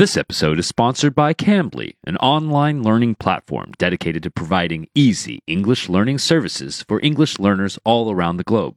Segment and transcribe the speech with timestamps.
[0.00, 5.90] This episode is sponsored by Cambly, an online learning platform dedicated to providing easy English
[5.90, 8.76] learning services for English learners all around the globe.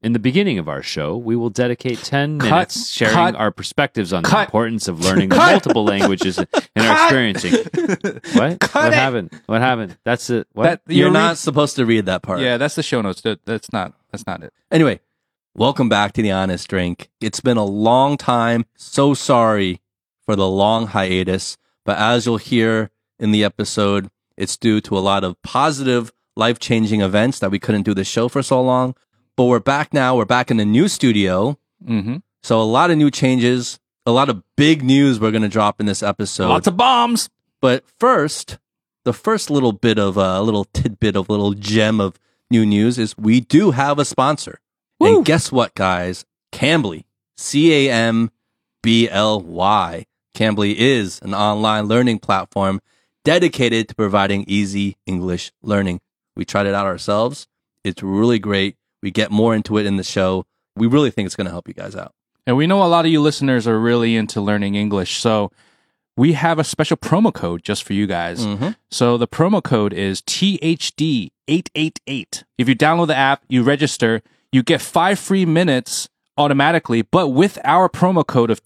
[0.00, 2.48] In the beginning of our show, we will dedicate 10 Cut.
[2.48, 3.34] minutes sharing Cut.
[3.36, 5.52] our perspectives on the importance of learning Cut.
[5.52, 6.38] multiple languages
[6.74, 7.52] and our experiencing.
[8.32, 8.58] What?
[8.60, 8.94] Cut what it.
[8.94, 9.42] happened?
[9.44, 9.98] What happened?
[10.04, 10.46] That's it.
[10.54, 10.64] What?
[10.64, 12.40] That, You're read- not supposed to read that part.
[12.40, 13.20] Yeah, that's the show notes.
[13.20, 13.92] That- That's not.
[14.12, 14.54] That's not it.
[14.70, 15.00] Anyway,
[15.54, 17.10] welcome back to the Honest Drink.
[17.20, 18.64] It's been a long time.
[18.78, 19.82] So sorry
[20.28, 25.00] for the long hiatus, but as you'll hear in the episode, it's due to a
[25.00, 28.94] lot of positive, life changing events that we couldn't do the show for so long.
[29.38, 30.14] But we're back now.
[30.14, 31.58] We're back in the new studio.
[31.82, 32.16] Mm-hmm.
[32.42, 35.80] So a lot of new changes, a lot of big news we're going to drop
[35.80, 36.48] in this episode.
[36.48, 37.30] Lots of bombs.
[37.62, 38.58] But first,
[39.06, 43.16] the first little bit of a little tidbit of little gem of new news is
[43.16, 44.60] we do have a sponsor.
[45.00, 45.16] Woo.
[45.16, 46.26] And guess what, guys?
[46.52, 47.04] Cambly,
[47.38, 48.30] C A M
[48.82, 50.04] B L Y.
[50.38, 52.80] Cambly is an online learning platform
[53.24, 56.00] dedicated to providing easy English learning.
[56.36, 57.48] We tried it out ourselves.
[57.82, 58.76] It's really great.
[59.02, 60.46] We get more into it in the show.
[60.76, 62.12] We really think it's going to help you guys out.
[62.46, 65.50] And we know a lot of you listeners are really into learning English, so
[66.16, 68.46] we have a special promo code just for you guys.
[68.46, 68.76] Mhm.
[68.92, 72.44] So the promo code is THD888.
[72.56, 77.58] If you download the app, you register, you get five free minutes automatically, but with
[77.64, 78.62] our promo code of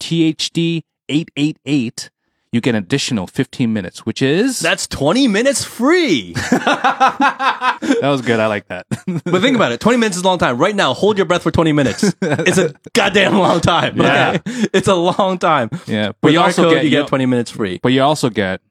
[1.09, 2.09] THD888,
[2.51, 4.59] you get an additional 15 minutes, which is.
[4.59, 6.33] That's 20 minutes free.
[6.51, 8.39] that was good.
[8.39, 8.85] I like that.
[9.25, 9.79] But think about it.
[9.79, 10.57] 20 minutes is a long time.
[10.57, 12.03] Right now, hold your breath for 20 minutes.
[12.21, 13.99] It's a goddamn long time.
[13.99, 14.37] Yeah.
[14.45, 14.67] okay?
[14.73, 15.69] It's a long time.
[15.87, 16.09] yeah.
[16.21, 17.79] But With you also code, get, you you get 20 minutes free.
[17.81, 18.61] but you also get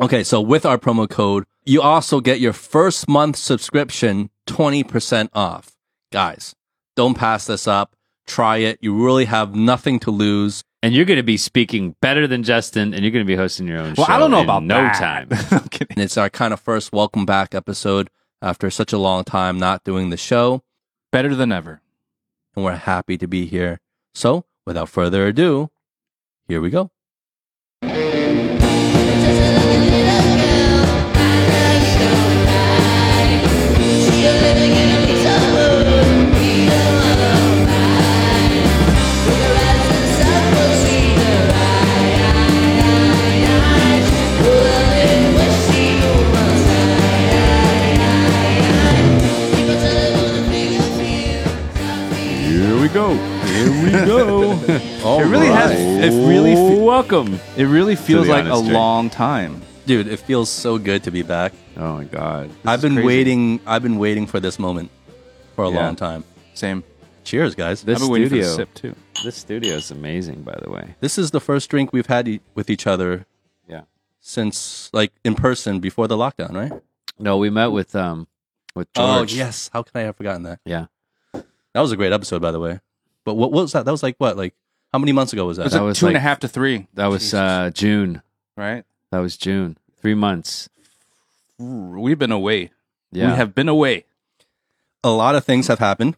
[0.00, 5.70] Okay, so with our promo code, you also get your first month subscription 20% off.
[6.12, 6.54] Guys,
[6.96, 7.94] don't pass this up.
[8.26, 8.78] Try it.
[8.80, 10.64] You really have nothing to lose.
[10.84, 13.66] And you're going to be speaking better than Justin, and you're going to be hosting
[13.66, 14.02] your own show.
[14.02, 14.12] Well, show.
[14.12, 14.98] I don't know in about no that.
[14.98, 15.28] time.
[15.50, 15.96] I'm kidding.
[15.96, 18.10] And it's our kind of first welcome back episode
[18.42, 20.62] after such a long time not doing the show.
[21.10, 21.80] Better than ever.
[22.54, 23.80] And we're happy to be here.
[24.14, 25.70] So without further ado,
[26.48, 26.90] here we go.
[34.14, 34.93] Here
[53.94, 54.52] Here we go.
[55.20, 55.70] it really has.
[55.72, 56.54] It really.
[56.54, 57.38] Fe- welcome.
[57.56, 59.62] it really feels the like a honest long time.
[59.86, 61.52] Dude, it feels so good to be back.
[61.76, 62.50] Oh my god.
[62.64, 63.06] I've been crazy.
[63.06, 63.60] waiting.
[63.66, 64.90] I've been waiting for this moment
[65.54, 65.76] for a Yeah.
[65.84, 66.24] long time.
[66.54, 66.82] Same.
[67.24, 67.82] Cheers, guys.
[67.82, 68.54] This I've been waiting for studio.
[68.56, 68.94] sip too.
[69.24, 70.94] This studio is amazing, by the way.
[71.00, 73.26] This is the first drink we've had e- with each other
[73.68, 73.82] Yeah.
[74.20, 76.72] since like in person before the lockdown, right?
[77.18, 78.26] No, we met with um
[78.74, 79.32] with George.
[79.32, 79.70] Oh yes.
[79.72, 80.60] How could I have forgotten that?
[80.64, 80.86] Yeah.
[81.32, 82.80] That was a great episode, by the way.
[83.24, 83.84] But what, what was that?
[83.84, 84.36] That was like what?
[84.36, 84.54] Like
[84.92, 85.64] how many months ago was It that?
[85.64, 88.22] was That like was two and a half to three, That was uh June.
[88.56, 88.84] right?
[89.10, 89.76] That was June.
[90.00, 90.68] Three months.
[91.58, 92.70] We've been away.
[93.12, 93.30] Yeah.
[93.30, 94.04] We have been away.
[95.04, 96.16] a lot of things have happened.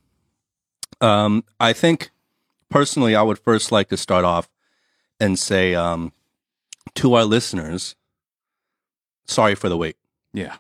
[1.01, 2.11] Um, I think
[2.71, 4.49] personally, I would first like to start off
[5.21, 6.13] and say um,
[6.95, 7.97] to our listeners,
[9.27, 9.97] sorry for the wait,
[10.33, 10.57] Yeah.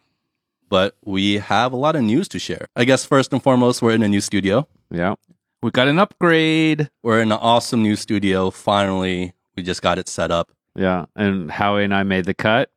[0.68, 2.66] but we have a lot of news to share.
[2.76, 4.66] I guess first and foremost, we're in a new studio.
[4.90, 5.14] yeah.
[5.62, 6.90] We got an upgrade.
[7.02, 8.50] We're in an awesome new studio.
[8.50, 10.52] Finally, we just got it set up.
[10.74, 11.06] Yeah.
[11.16, 12.70] And Howie and I made the cut.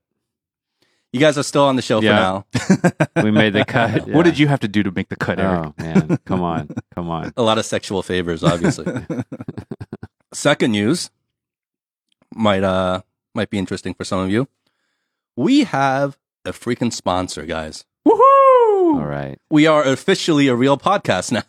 [1.11, 2.41] You guys are still on the show Yeah.
[2.57, 3.05] for now.
[3.23, 4.07] We made the cut.
[4.07, 5.65] What did you have to do to make the cut, Eric?
[5.65, 6.17] Oh man.
[6.25, 6.69] Come on.
[6.95, 7.33] Come on.
[7.35, 8.85] A lot of sexual favors, obviously.
[10.33, 11.09] Second news
[12.35, 13.01] might uh
[13.35, 14.47] might be interesting for some of you.
[15.35, 17.85] We have a freaking sponsor, guys.
[18.07, 18.48] Woohoo!
[18.95, 19.37] All right.
[19.49, 21.43] We are officially a real podcast now.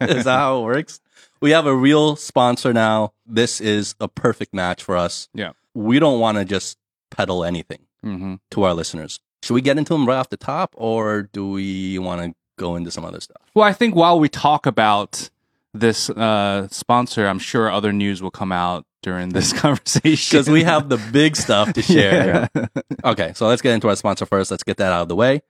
[0.06, 1.00] is that how it works?
[1.40, 3.12] We have a real sponsor now.
[3.26, 5.28] This is a perfect match for us.
[5.34, 5.52] Yeah.
[5.74, 6.78] We don't want to just
[7.10, 8.34] peddle anything Mm-hmm.
[8.50, 9.18] to our listeners.
[9.42, 12.76] Should we get into them right off the top or do we want to go
[12.76, 13.40] into some other stuff?
[13.54, 15.30] Well, I think while we talk about
[15.72, 20.64] this uh, sponsor, I'm sure other news will come out during this conversation Because we
[20.64, 22.48] have the big stuff to share.
[22.54, 22.66] Yeah.
[23.04, 24.50] Okay, so let's get into our sponsor first.
[24.50, 25.40] Let's get that out of the way.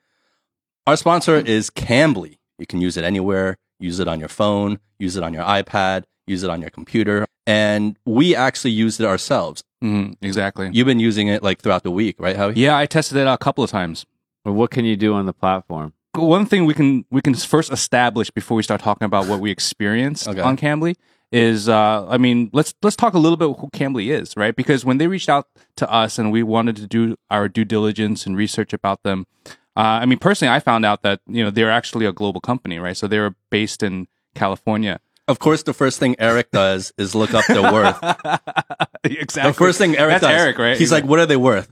[0.86, 2.36] Our sponsor is Cambly.
[2.58, 3.56] You can use it anywhere.
[3.80, 7.26] Use it on your phone, use it on your iPad, use it on your computer.
[7.46, 9.64] And we actually used it ourselves.
[9.82, 10.70] Mhm, exactly.
[10.72, 12.54] You've been using it like throughout the week, right, Howie?
[12.56, 14.06] Yeah, I tested it out a couple of times.
[14.44, 15.92] Well, what can you do on the platform?
[16.14, 19.50] One thing we can we can first establish before we start talking about what we
[19.50, 20.40] experienced Okay.
[20.40, 20.94] on Cambly
[21.32, 24.54] is uh, I mean let's let's talk a little bit who Cambly is, right?
[24.54, 28.24] Because when they reached out to us and we wanted to do our due diligence
[28.26, 29.26] and research about them,
[29.76, 32.78] uh, I mean personally I found out that you know they're actually a global company,
[32.78, 32.96] right?
[32.96, 35.00] So they're based in California.
[35.26, 37.96] Of course, the first thing Eric does is look up their worth.
[39.04, 39.50] exactly.
[39.50, 40.76] The first thing Eric That's does, Eric, right?
[40.76, 41.70] He's like, "What are they worth?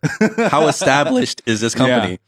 [0.51, 2.19] How established is this company?"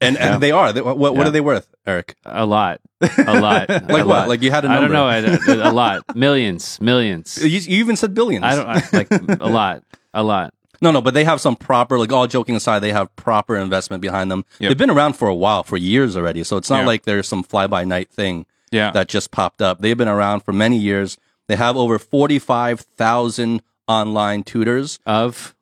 [0.00, 0.38] And and Yeah.
[0.38, 0.72] they are.
[0.72, 1.24] They, what what Yeah.
[1.26, 2.16] are they worth, Eric?
[2.26, 3.68] A lot, a lot.
[3.68, 4.06] Like a what?
[4.06, 4.28] lot.
[4.28, 5.08] Like you had a I don't know.
[5.08, 7.38] A, a lot, millions, millions.
[7.42, 8.44] You, you even said billions.
[8.44, 9.08] I don't I, like
[9.40, 9.82] a lot,
[10.12, 10.52] a lot.
[10.84, 14.02] No, no, but they have some proper, like all joking aside, they have proper investment
[14.02, 14.44] behind them.
[14.58, 14.68] Yep.
[14.68, 16.44] They've been around for a while, for years already.
[16.44, 16.86] So it's not Yeah.
[16.86, 18.90] like there's some fly by night thing Yeah.
[18.90, 19.80] that just popped up.
[19.80, 21.16] They've been around for many years.
[21.48, 25.54] They have over 45,000 online tutors Of,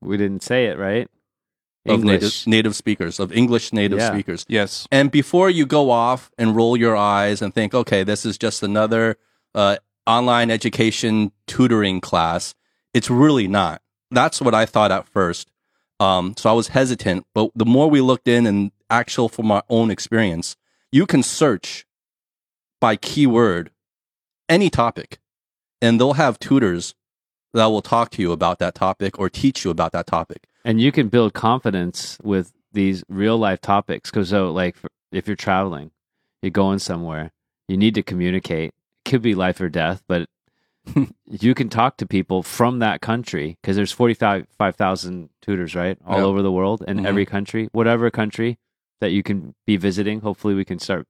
[0.00, 1.08] we didn't say it right.
[1.88, 2.46] of native, English.
[2.48, 4.10] native speakers, of English native Yeah.
[4.12, 4.44] speakers.
[4.48, 4.88] yes.
[4.90, 8.62] And before you go off and roll your eyes and think, okay, this is just
[8.64, 9.16] another
[9.54, 9.76] uh,
[10.06, 12.54] online education tutoring class,
[12.92, 13.80] it's really not.
[14.10, 15.48] That's what I thought at first.
[15.98, 19.62] Um, so I was hesitant, but the more we looked in and actual from our
[19.68, 20.56] own experience,
[20.92, 21.86] you can search
[22.80, 23.70] by keyword
[24.48, 25.18] any topic,
[25.80, 26.94] and they'll have tutors
[27.54, 30.46] that will talk to you about that topic or teach you about that topic.
[30.64, 34.76] and you can build confidence with these real life topics because so like
[35.12, 35.90] if you're traveling
[36.42, 37.30] you're going somewhere
[37.68, 40.28] you need to communicate it could be life or death but
[41.26, 46.24] you can talk to people from that country because there's 45,000 tutors right all Yeah.
[46.24, 47.06] over the world in Mhm.
[47.06, 48.58] every country whatever country
[49.00, 51.06] that you can be visiting hopefully we can start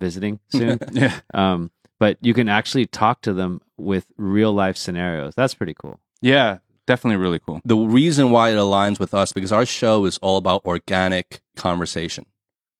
[0.00, 1.20] visiting soon Yeah.
[1.34, 6.00] um, but you can actually talk to them with real life scenarios that's pretty cool
[6.20, 6.58] Yeah.
[6.86, 7.60] Definitely really cool.
[7.64, 12.26] the reason why it aligns with us because our show is all about organic conversation,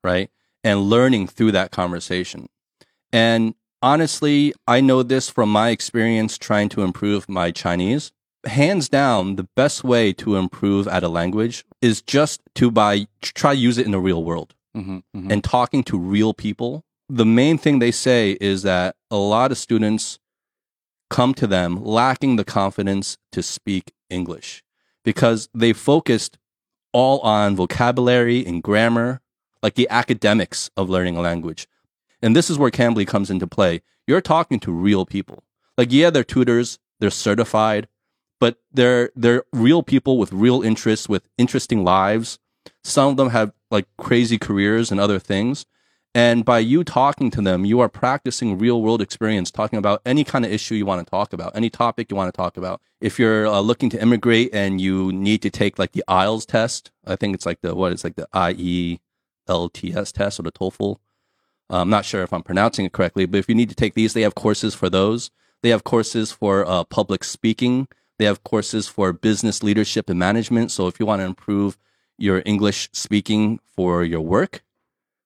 [0.04, 0.30] right?
[0.62, 2.48] And learning through that conversation.
[3.12, 8.12] And honestly, I know this from my experience trying to improve my Chinese.
[8.44, 13.52] Hands down, the best way to improve at a language is just to by try
[13.52, 16.84] use it in the real world hmm and talking to real people.
[17.08, 20.18] The main thing they say is that a lot of students
[21.08, 24.62] come to them lacking the confidence to speak English
[25.04, 26.38] because they focused
[26.92, 29.20] all on vocabulary and grammar,
[29.62, 31.66] like the academics of learning a language.
[32.26, 33.82] And this is where Cambly comes into play.
[34.08, 35.44] You're talking to real people.
[35.78, 37.86] Like, yeah, they're tutors, they're certified,
[38.40, 42.40] but they're they're real people with real interests, with interesting lives.
[42.82, 45.66] Some of them have like crazy careers and other things.
[46.16, 50.24] And by you talking to them, you are practicing real world experience, talking about any
[50.24, 52.80] kind of issue you want to talk about, any topic you want to talk about.
[53.00, 56.90] If you're uh, looking to immigrate and you need to take like the IELTS test,
[57.06, 58.98] I think it's like the, what is like the IELTS
[60.12, 60.98] test or the TOEFL.
[61.70, 63.94] Uh, I'm not sure if I'm pronouncing it correctly, but if you need to take
[63.94, 65.30] these, they have courses for those.
[65.62, 67.88] They have courses for uh, public speaking.
[68.18, 70.70] They have courses for business leadership and management.
[70.70, 71.76] So if you want to improve
[72.18, 74.62] your English speaking for your work,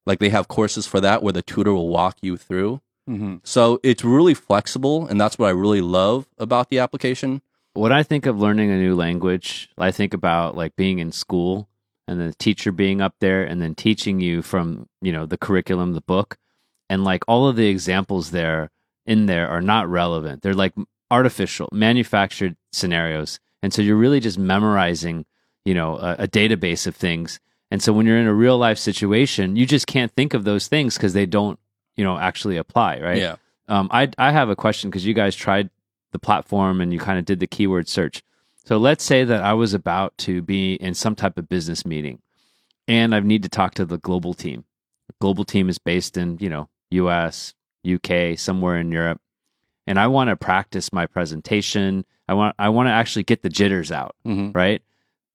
[0.06, 2.80] like they have courses for that where the tutor will walk you through.
[3.06, 7.42] hmm So it's really flexible, and that's what I really love about the application.
[7.74, 11.68] when I think of learning a new language, I think about like being in school
[12.10, 15.92] and the teacher being up there and then teaching you from, you know, the curriculum,
[15.92, 16.36] the book.
[16.88, 18.70] And like all of the examples there
[19.06, 20.42] in there are not relevant.
[20.42, 20.74] They're like
[21.08, 23.38] artificial, manufactured scenarios.
[23.62, 25.24] And so you're really just memorizing,
[25.64, 27.38] you know, a, a database of things.
[27.70, 30.66] And so when you're in a real life situation, you just can't think of those
[30.66, 31.60] things because they don't,
[31.96, 33.18] you know, actually apply, right?
[33.18, 33.36] Yeah.
[33.68, 35.70] Um, I I have a question because you guys tried
[36.10, 38.24] the platform and you kind of did the keyword search.
[38.70, 42.20] So let's say that I was about to be in some type of business meeting,
[42.86, 44.64] and I need to talk to the global team.
[45.08, 47.52] The global team is based in you know U.S.,
[47.84, 49.20] UK, somewhere in Europe,
[49.88, 52.04] and I want to practice my presentation.
[52.28, 54.80] I want I want to actually get the jitters out, hmm right?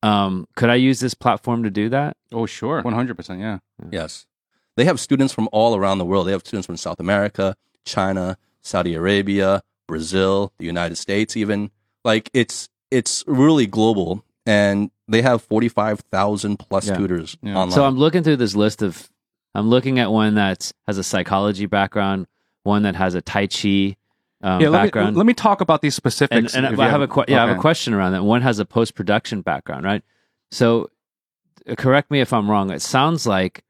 [0.01, 2.15] Um, could I use this platform to do that?
[2.31, 2.83] Oh, sure.
[2.83, 3.41] 100%.
[3.41, 3.57] Yeah.
[3.91, 4.27] Yes.
[4.77, 6.27] They have students from all around the world.
[6.27, 11.71] They have students from South America, China, Saudi Arabia, Brazil, the United States, even.
[12.05, 16.97] Like it's it's really global, and they have forty five thousand plus Yeah.
[16.97, 17.55] tutors Yeah.
[17.57, 17.71] online.
[17.71, 19.09] So I'm looking through this list of,
[19.53, 22.27] I'm looking at one that has a psychology background,
[22.63, 23.95] one that has a Tai Chi
[24.41, 24.69] um, yeah.
[24.69, 25.17] Let me, background.
[25.17, 26.55] let me talk about these and specifics.
[26.55, 28.23] and if I you have a que- yeah, I have a question around that.
[28.23, 30.03] One has a post production background, right?
[30.51, 30.89] So,
[31.67, 32.69] uh, correct me if I'm wrong.
[32.69, 33.63] It sounds like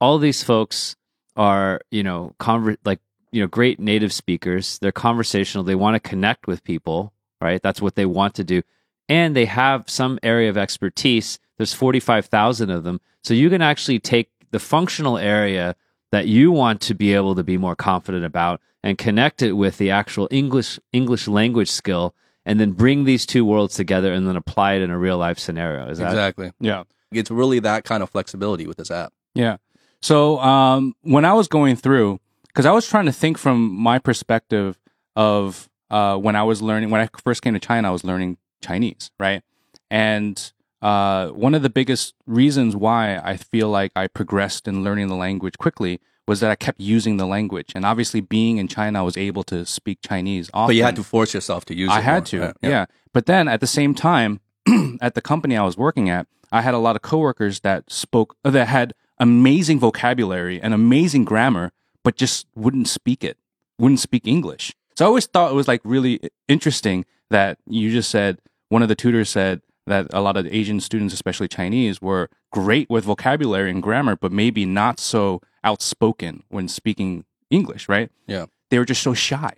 [0.00, 0.96] all these folks
[1.36, 4.78] are, you know, conver- like you know, great native speakers.
[4.78, 5.64] They're conversational.
[5.64, 7.62] They want to connect with people, right?
[7.62, 8.62] That's what they want to do,
[9.08, 11.38] and they have some area of expertise.
[11.58, 15.74] There's 45,000 of them, so you can actually take the functional area
[16.12, 19.78] that you want to be able to be more confident about and connect it with
[19.78, 24.36] the actual English English language skill and then bring these two worlds together and then
[24.36, 25.88] apply it in a real life scenario.
[25.88, 26.52] Is that Exactly.
[26.60, 26.84] Yeah.
[27.12, 29.12] It's really that kind of flexibility with this app.
[29.34, 29.58] Yeah.
[30.00, 33.98] So um, when I was going through, because I was trying to think from my
[33.98, 34.78] perspective
[35.14, 38.38] of uh, when I was learning, when I first came to China, I was learning
[38.62, 39.42] Chinese, right?
[39.90, 45.08] And uh, one of the biggest reasons why I feel like I progressed in learning
[45.08, 47.72] the language quickly was that I kept using the language.
[47.74, 50.68] And obviously, being in China, I was able to speak Chinese often.
[50.68, 51.94] But you had to force yourself to use it.
[51.94, 52.52] I had more.
[52.52, 52.86] to, yeah.
[53.12, 54.40] But then at the same time,
[55.00, 58.36] at the company I was working at, I had a lot of coworkers that spoke
[58.44, 61.72] that had amazing vocabulary and amazing grammar,
[62.02, 63.36] but just wouldn't speak it,
[63.78, 64.74] wouldn't speak English.
[64.94, 68.88] So I always thought it was like really interesting that you just said one of
[68.88, 73.70] the tutors said that a lot of Asian students, especially Chinese, were great with vocabulary
[73.70, 78.10] and grammar, but maybe not so outspoken when speaking English, right?
[78.26, 78.46] Yeah.
[78.70, 79.54] They were just so shy.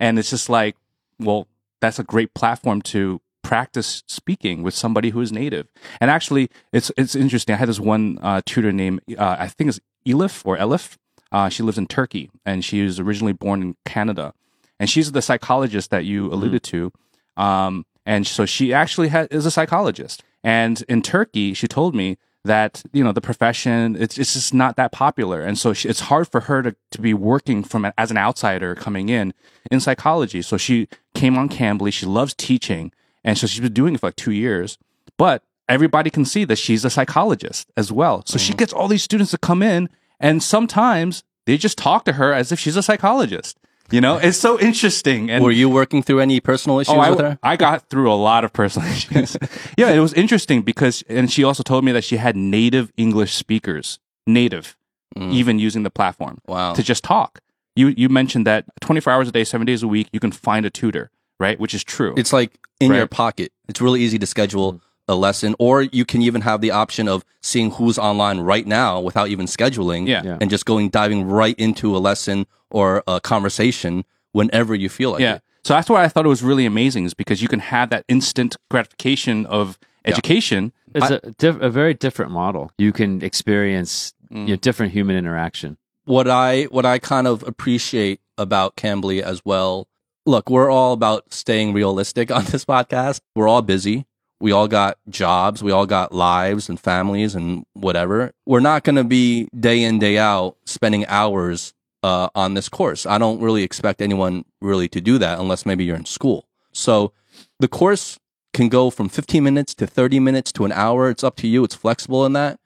[0.00, 0.76] And it's just like,
[1.18, 1.48] well,
[1.80, 5.68] that's a great platform to practice speaking with somebody who is native.
[6.00, 7.54] And actually, it's it's interesting.
[7.54, 10.96] I had this one uh, tutor named uh, I think it's Elif or Elif.
[11.32, 14.34] Uh, she lives in Turkey, and she was originally born in Canada.
[14.80, 16.92] And she's the psychologist that you alluded to.
[17.36, 20.22] Um, and so she actually ha- is a psychologist.
[20.42, 24.76] And in Turkey, she told me that you know the profession it's it's just not
[24.76, 27.92] that popular, and so she, it's hard for her to to be working from a-
[27.98, 29.34] as an outsider coming in
[29.70, 30.40] in psychology.
[30.40, 31.92] So she came on Cambly.
[31.92, 32.92] She loves teaching,
[33.24, 34.78] and so she's been doing it for like two years.
[35.18, 38.22] But everybody can see that she's a psychologist as well.
[38.24, 39.88] So she gets all these students to come in,
[40.20, 43.58] and sometimes they just talk to her as if she's a psychologist.
[43.90, 45.30] You know, it's so interesting.
[45.30, 47.38] And Were you working through any personal issues Oh, I, with her?
[47.42, 49.36] I got through a lot of personal issues.
[49.78, 53.34] yeah, it was interesting because, and she also told me that she had native English
[53.34, 54.76] speakers, native,
[55.16, 56.52] even using the platform Mm.
[56.52, 56.74] Wow.
[56.74, 57.40] to just talk.
[57.74, 60.66] You you mentioned that 24 hours a day, seven days a week, you can find
[60.66, 61.58] a tutor, right?
[61.58, 62.14] Which is true.
[62.16, 63.52] It's like in your pocket.
[63.68, 67.24] It's really easy to schedule a lesson, or you can even have the option of
[67.42, 70.22] seeing who's online right now without even scheduling, Yeah.
[70.24, 70.38] Yeah.
[70.40, 75.20] and just going diving right into a lesson or a conversation whenever you feel like
[75.20, 75.36] yeah.
[75.36, 75.42] it.
[75.64, 78.04] So that's why I thought it was really amazing, is because you can have that
[78.08, 80.72] instant gratification of education.
[80.94, 82.70] It's a diff- a very different model.
[82.78, 84.40] You can experience Mm.
[84.42, 85.78] you know, different human interaction.
[86.04, 89.88] What I what I kind of appreciate about Cambly as well.
[90.26, 93.20] Look, we're all about staying realistic on this podcast.
[93.34, 94.04] We're all busy.
[94.40, 95.62] We all got jobs.
[95.62, 98.32] We all got lives and families and whatever.
[98.46, 103.06] We're not going to be day in day out spending hours uh, on this course.
[103.06, 106.46] I don't really expect anyone really to do that unless maybe you're in school.
[106.72, 107.12] So
[107.58, 108.18] the course
[108.54, 111.10] can go from 15 minutes to 30 minutes to an hour.
[111.10, 111.64] It's up to you.
[111.64, 112.60] It's flexible in that.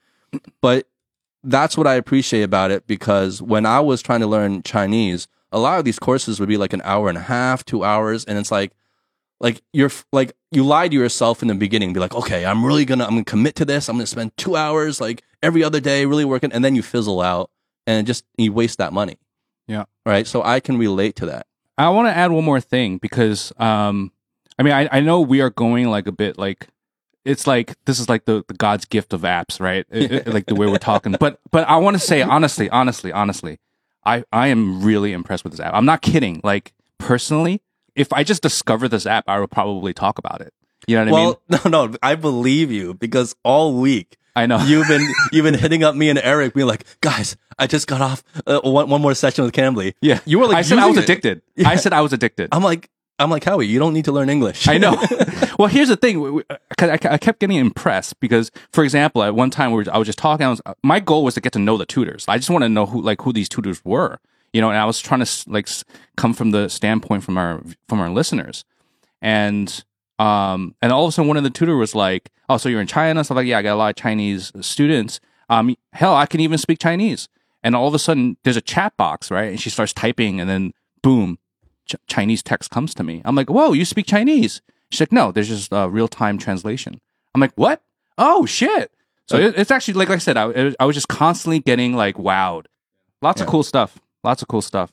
[0.61, 0.87] But
[1.43, 5.59] that's what I appreciate about it because when I was trying to learn Chinese, a
[5.59, 8.39] lot of these courses would be like an hour and a half, two hours, and
[8.39, 8.73] it's like,
[9.43, 12.85] like you're like you lie to yourself in the beginning, be like, okay, I'm really
[12.87, 13.89] gonna, I'm gonna commit to this.
[13.89, 17.21] I'm gonna spend two hours like every other day, really working, and then you fizzle
[17.21, 17.51] out
[17.87, 19.17] and just you waste that money.
[19.67, 19.85] Yeah.
[20.07, 20.27] Right.
[20.27, 21.47] So I can relate to that.
[21.77, 24.13] I want to add one more thing because, um,
[24.59, 26.69] I mean, I, I know we are going like a bit like
[27.25, 29.87] it's like this is like the, the God's gift of apps, right?
[29.91, 31.13] It- it- like the way we're talking.
[31.19, 33.59] But but I want to say honestly, honestly, honestly,
[34.05, 35.73] I I am really impressed with this app.
[35.75, 36.41] I'm not kidding.
[36.45, 37.63] Like personally,
[37.97, 40.53] if I just discover this app, I would probably talk about it.
[40.87, 41.37] You know what I mean?
[41.51, 44.59] well, no, no, I believe you because all week I know.
[44.65, 48.01] you've been you've been hitting up me and Eric, being like, guys, I just got
[48.01, 49.95] off uh, one one more session with Cambly.
[50.01, 51.05] yeah, you were like, I said I was it.
[51.05, 51.43] addicted.
[51.57, 51.69] Yeah.
[51.69, 52.49] I said I was addicted.
[52.51, 53.67] I'm like, I'm like Howie.
[53.67, 54.67] You don't need to learn English.
[54.67, 54.97] I know.
[55.59, 56.43] well, here's the thing.
[56.79, 59.99] 'cause I, I kept getting impressed because, for example, at one time we were, I
[59.99, 60.47] was just talking.
[60.47, 62.25] I was, my goal was to get to know the tutors.
[62.27, 64.19] I just want to know who, like, who these tutors were.
[64.53, 65.69] You know, and I was trying to like
[66.17, 68.65] come from the standpoint from our from our listeners,
[69.21, 69.85] and
[70.19, 72.81] um, and all of a sudden one of the tutor was like, "Oh, so you're
[72.81, 75.21] in China?" So i'm like, yeah, I got a lot of Chinese students.
[75.49, 77.29] Um, hell, I can even speak Chinese.
[77.65, 79.51] And all of a sudden, there's a chat box, right?
[79.51, 81.39] And she starts typing, and then boom,
[81.87, 83.23] Ch- Chinese text comes to me.
[83.25, 84.61] I'm like, whoa, you speak Chinese?
[84.91, 87.01] She's like, no, there's just uh, real time translation.
[87.35, 87.83] I'm like, what?
[88.19, 88.93] Oh shit!
[89.27, 91.95] So it, it's actually like, like I said, I, it- I was just constantly getting
[91.95, 92.67] like wowed.
[93.23, 93.99] Lots of cool stuff.
[94.25, 94.93] Lots of cool stuff.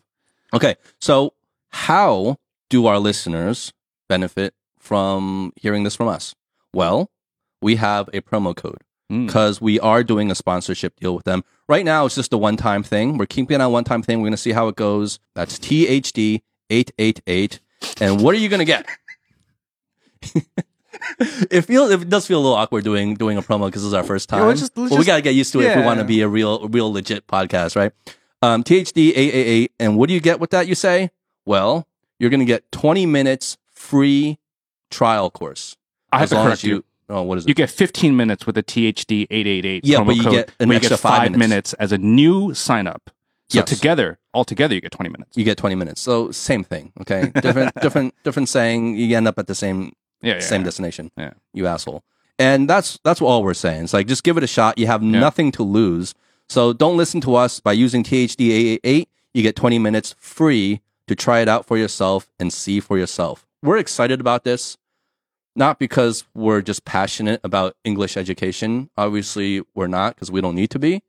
[0.54, 1.34] Okay, so
[1.70, 2.38] how
[2.70, 3.72] do our listeners
[4.08, 6.34] benefit from hearing this from us?
[6.74, 7.12] Well,
[7.62, 8.80] we have a promo code
[9.12, 9.26] Mm.
[9.26, 11.44] because we are doing a sponsorship deal with them.
[11.68, 13.18] Right now, it's just a one time thing.
[13.18, 14.20] We're keeping it on one time thing.
[14.20, 15.20] We're going to see how it goes.
[15.34, 17.60] That's THD 888.
[18.02, 18.86] And what are you going to get?
[21.50, 23.94] it feels it does feel a little awkward doing doing a promo because this is
[23.94, 24.46] our first time.
[24.48, 26.06] let's just- let's but we got to get used to it if we want to
[26.06, 27.92] be a real real legit podcast, right?
[28.42, 29.72] Um, THD 888.
[29.80, 31.12] And what do you get with that, you say?
[31.46, 31.88] Well,
[32.20, 34.38] you're going to get 20 minutes free
[34.90, 35.76] trial course.
[36.12, 36.86] I have to correct as you.
[37.10, 37.50] Oh, what is it?
[37.50, 40.70] You get 15 minutes with the THD 888 Yeah, promo but you code, get an
[40.70, 41.38] you extra get five minutes.
[41.40, 43.10] minutes as a new sign up.
[43.50, 43.68] So Yes.
[43.68, 45.36] together, altogether, you get 20 minutes.
[45.36, 46.02] You get 20 minutes.
[46.02, 46.94] So same thing.
[47.02, 47.32] Okay.
[47.42, 48.96] Different, different, different saying.
[48.96, 50.40] You end up at the same Yeah, yeah.
[50.42, 50.66] same yeah.
[50.66, 51.12] destination.
[51.18, 51.32] Yeah.
[51.54, 52.04] You asshole.
[52.38, 53.86] And that's that's all we're saying.
[53.86, 54.78] It's like just give it a shot.
[54.78, 56.14] You have nothing to lose.
[56.50, 59.10] So don't listen to us by using THD 888.
[59.34, 63.46] You get 20 minutes free to try it out for yourself and see for yourself.
[63.62, 64.78] We're excited about this.
[65.56, 68.90] Not because we're just passionate about English education.
[68.98, 71.04] Obviously, we're not because we don't need to be.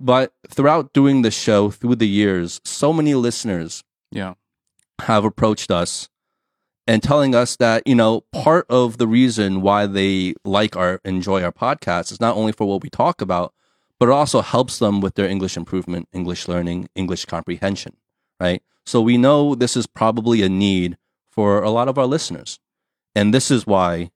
[0.00, 4.34] But throughout doing the show through the years, so many listeners Yeah.
[5.02, 6.08] have approached us
[6.86, 11.42] and telling us that you know part of the reason why they like our enjoy
[11.42, 13.52] our podcast is not only for what we talk about
[13.98, 17.96] but it also helps them with their english improvement english learning english comprehension
[18.40, 20.96] right so we know this is probably a need
[21.30, 22.58] for a lot of our listeners
[23.14, 24.10] and this is why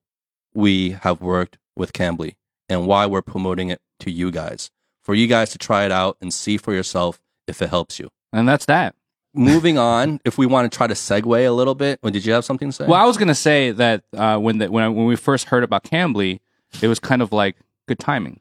[0.54, 2.34] we have worked with cambly
[2.68, 4.70] and why we're promoting it to you guys
[5.02, 8.08] for you guys to try it out and see for yourself if it helps you
[8.32, 8.94] And that's that.
[9.34, 12.34] moving on, if we want to try to segue a little bit, or did you
[12.34, 12.86] have something to say?
[12.86, 15.46] Well, I was going to say that uh, when, the, when, I, when we first
[15.46, 16.40] heard about Cambly,
[16.82, 17.56] it was kind of like
[17.88, 18.40] good timing.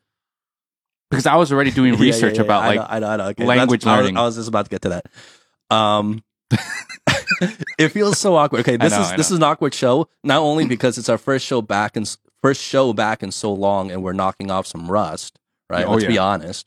[1.12, 3.08] Because I was already doing Yeah, yeah, research yeah, about I like know, I know,
[3.08, 3.26] I know.
[3.28, 4.18] Okay, language that's- I was- learning.
[4.18, 5.06] I was, just about to get to that.
[5.70, 6.24] Um,
[7.78, 8.62] it feels so awkward.
[8.62, 10.08] Okay, this know, is this is an awkward show.
[10.24, 13.92] Not only because it's our first show back and first show back in so long,
[13.92, 15.38] and we're knocking off some rust.
[15.70, 15.86] Right?
[15.86, 16.66] Oh, Let's be honest.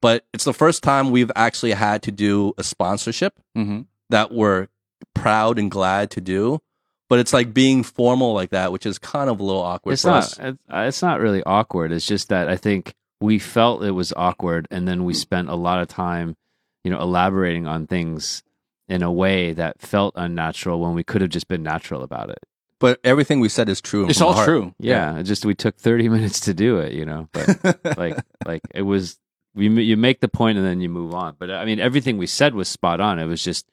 [0.00, 3.86] But it's the first time we've actually had to do a sponsorship Mhm.
[4.10, 4.68] that we're
[5.14, 6.60] proud and glad to do.
[7.08, 10.02] But it's like being formal like that, which is kind of a little awkward it's
[10.02, 10.38] for not us.
[10.40, 14.66] uh, it's not really awkward it's just that i think we felt it was awkward
[14.70, 16.36] and then we spent a lot of time
[16.84, 18.42] you know elaborating on things
[18.88, 22.38] in a way that felt unnatural when we could have just been natural about it
[22.78, 24.08] But everything we said is true.
[24.08, 24.46] it's all heart.
[24.46, 24.74] true.
[24.78, 28.62] yeah, it just we took 30 minutes to do it you know but like like
[28.74, 29.18] it was
[29.54, 32.26] you you make the point and then you move on but i mean everything we
[32.26, 33.66] said was spot on it was just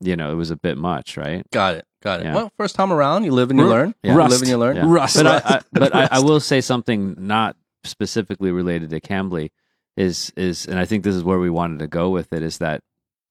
[0.00, 1.84] you know it was a bit much right Got it.
[2.02, 2.24] Got it.
[2.24, 2.34] Yeah.
[2.34, 3.94] Well, first time around, you live and you Ru- learn.
[4.02, 4.14] Yeah.
[4.14, 4.74] You live and you learn.
[4.76, 4.84] Yeah.
[4.86, 5.16] Rust.
[5.16, 9.50] But I, I but I, I will say something not specifically related to Cambly
[9.96, 12.58] is is and I think this is where we wanted to go with it is
[12.58, 12.82] that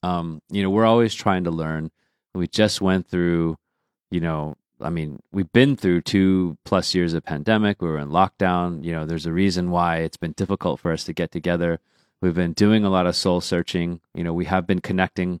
[0.02, 1.90] um you know we're always trying to learn.
[2.34, 3.56] We just went through
[4.10, 7.80] you know I mean we've been through two plus years of pandemic.
[7.80, 8.84] We were in lockdown.
[8.84, 11.80] You know there's a reason why it's been difficult for us to get together.
[12.20, 14.00] We've been doing a lot of soul searching.
[14.14, 15.40] You know we have been connecting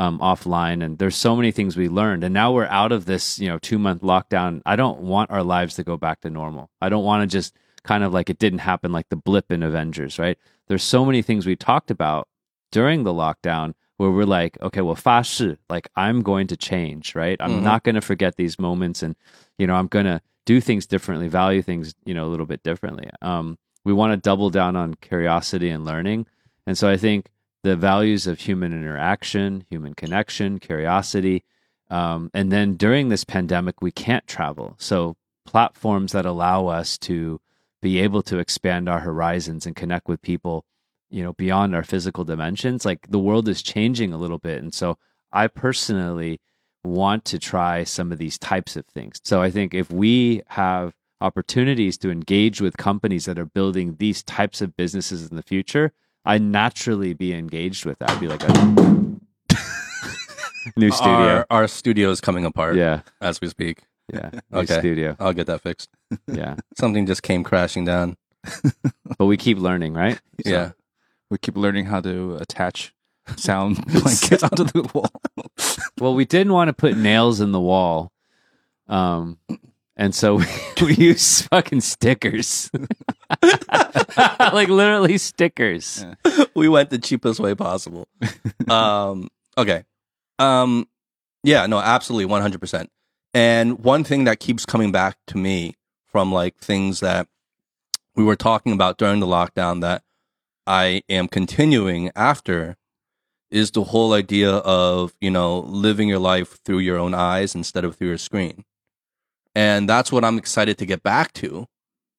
[0.00, 3.38] um, offline and there's so many things we learned and now we're out of this
[3.38, 6.70] you know two month lockdown i don't want our lives to go back to normal
[6.80, 9.62] i don't want to just kind of like it didn't happen like the blip in
[9.62, 10.38] avengers right
[10.68, 12.28] there's so many things we talked about
[12.72, 17.36] during the lockdown where we're like okay well 发誓 like i'm going to change right
[17.40, 17.62] i'm Mhm.
[17.62, 19.14] not going to forget these moments and
[19.58, 22.62] you know i'm going to do things differently value things you know a little bit
[22.62, 26.26] differently um we want to double down on curiosity and learning
[26.66, 27.30] and so i think
[27.62, 31.44] the values of human interaction, human connection, curiosity.
[31.90, 34.76] Um, and then during this pandemic, we can't travel.
[34.78, 37.38] So, platforms that allow us to
[37.82, 40.64] be able to expand our horizons and connect with people,
[41.10, 44.62] you know, beyond our physical dimensions, like the world is changing a little bit.
[44.62, 44.98] And so,
[45.32, 46.40] I personally
[46.84, 49.20] want to try some of these types of things.
[49.24, 54.22] So, I think if we have opportunities to engage with companies that are building these
[54.22, 55.92] types of businesses in the future,
[56.24, 58.10] I naturally be engaged with that.
[58.10, 59.18] I'd be like oh,
[59.50, 61.12] a new studio.
[61.12, 63.82] Our, our studio is coming apart yeah, as we speak.
[64.12, 64.78] Yeah, Okay.
[64.78, 65.16] studio.
[65.20, 65.88] I'll get that fixed.
[66.26, 68.16] Yeah, Something just came crashing down.
[69.18, 70.20] but we keep learning, right?
[70.44, 70.70] So- yeah.
[71.30, 72.92] We keep learning how to attach
[73.36, 75.10] sound blankets onto the wall.
[76.00, 78.10] Well, we didn't want to put nails in the wall,
[78.88, 79.38] um,
[79.96, 80.46] and so we,
[80.82, 82.68] we use fucking stickers,
[83.42, 86.04] like literally stickers.
[86.56, 88.08] we went the cheapest way possible.
[88.68, 89.84] um, okay.
[90.40, 90.88] Um,
[91.44, 92.90] yeah, no, absolutely, one hundred percent.
[93.32, 97.28] And one thing that keeps coming back to me from like things that
[98.16, 100.02] we were talking about during the lockdown that
[100.66, 102.76] I am continuing after
[103.50, 107.84] is the whole idea of you know living your life through your own eyes instead
[107.84, 108.64] of through your screen,
[109.54, 111.66] and that's what I'm excited to get back to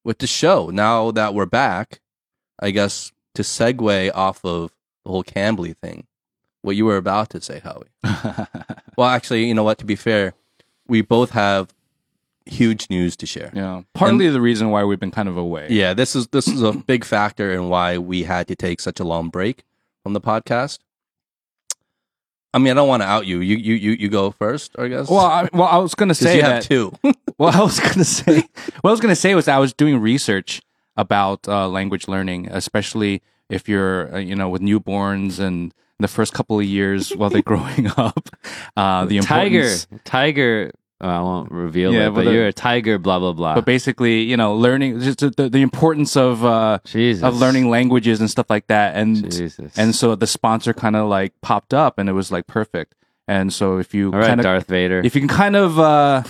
[0.04, 0.70] with the show.
[0.70, 2.00] Now that we're back,
[2.60, 4.72] I guess to segue off of
[5.04, 6.06] the whole Cambly thing,
[6.62, 7.88] what you were about to say, Howie.
[8.96, 9.78] Well, actually, you know what?
[9.78, 10.34] To be fair,
[10.88, 11.72] we both have
[12.46, 13.50] huge news to share.
[13.54, 13.82] yeah.
[13.94, 15.68] Partly the reason why we've been kind of away.
[15.70, 18.98] Yeah, this is this is a big factor in why we had to take such
[19.00, 19.62] a long break
[20.02, 20.78] from the podcast.
[22.54, 23.40] I mean, I don't want to out you.
[23.40, 25.08] You you you you go first, I guess.
[25.08, 26.64] Well, I, well, I was gonna say you that.
[26.64, 26.92] have two.
[27.38, 28.44] Well, I was gonna say,
[28.82, 30.60] what I was gonna say was I was doing research
[30.96, 36.32] about uh, language learning, especially if you're, uh, you know, with newborns and the first
[36.34, 38.28] couple of years while they're growing up.
[38.76, 39.68] Uh, the Tiger.
[40.04, 40.72] Tiger.
[41.02, 42.98] uh, I won't reveal Yeah, it, but but the- you're a tiger.
[42.98, 43.54] Blah blah blah.
[43.56, 48.20] But basically, you know, learning just the, the importance of uh, Jesus, of learning languages
[48.20, 49.76] and stuff like that, and Jesus.
[49.76, 52.94] and so the sponsor kind of like popped up, and it was like perfect.
[53.26, 55.00] And so if you all right, kind of Darth Vader.
[55.04, 56.22] if you can kind of uh,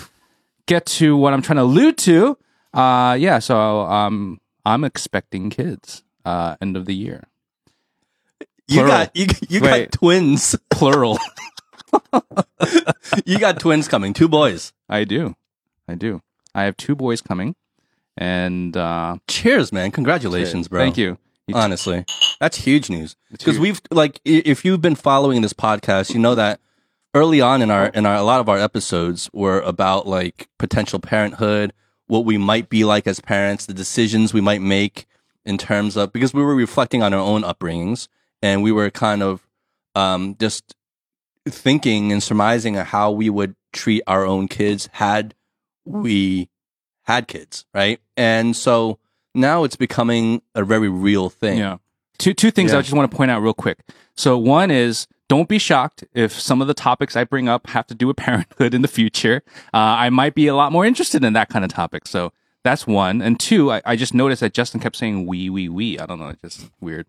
[0.65, 2.37] get to what I'm trying to allude to,
[2.73, 3.39] uh, yeah.
[3.39, 7.25] So um, I'm expecting kids uh, end of the year,
[8.73, 10.55] You got you, you got twins.
[10.69, 11.17] plural.
[13.25, 14.13] You got twins coming.
[14.13, 14.73] Two boys.
[14.89, 15.35] I do,
[15.87, 16.21] I do.
[16.55, 17.55] I have two boys coming,
[18.17, 19.91] and uh, Cheers, man.
[19.91, 20.79] Congratulations, bro.
[20.81, 21.17] thank you.
[21.47, 22.05] You- Honestly,
[22.39, 26.59] that's huge news because we've like if you've been following this podcast, you know that
[27.13, 30.99] early on in our in our a lot of our episodes were about like potential
[30.99, 31.73] parenthood,
[32.07, 35.05] what we might be like as parents, the decisions we might make
[35.45, 38.07] in terms of because we were reflecting on our own upbringings
[38.43, 39.47] and we were kind of
[39.95, 40.75] um, just
[41.47, 45.33] thinking and surmising how we would treat our own kids had
[45.85, 46.49] we
[47.03, 47.99] had kids, right?
[48.15, 48.99] And so
[49.33, 51.57] now it's becoming a very real thing.
[51.57, 51.77] Yeah.
[52.19, 52.79] Two two things Yeah.
[52.79, 53.79] I just want to point out real quick.
[54.15, 57.87] So one is don't be shocked if some of the topics I bring up have
[57.87, 59.41] to do with parenthood in the future.
[59.73, 62.07] Uh, I might be a lot more interested in that kind of topic.
[62.07, 63.21] So that's one.
[63.21, 65.99] And two, I, I just noticed that Justin kept saying we, we, we.
[65.99, 66.29] I don't know.
[66.29, 67.07] It's just weird.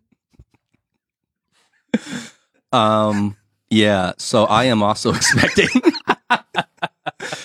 [2.73, 3.37] Um,
[3.71, 4.13] yeah.
[4.19, 5.69] So I am also expecting.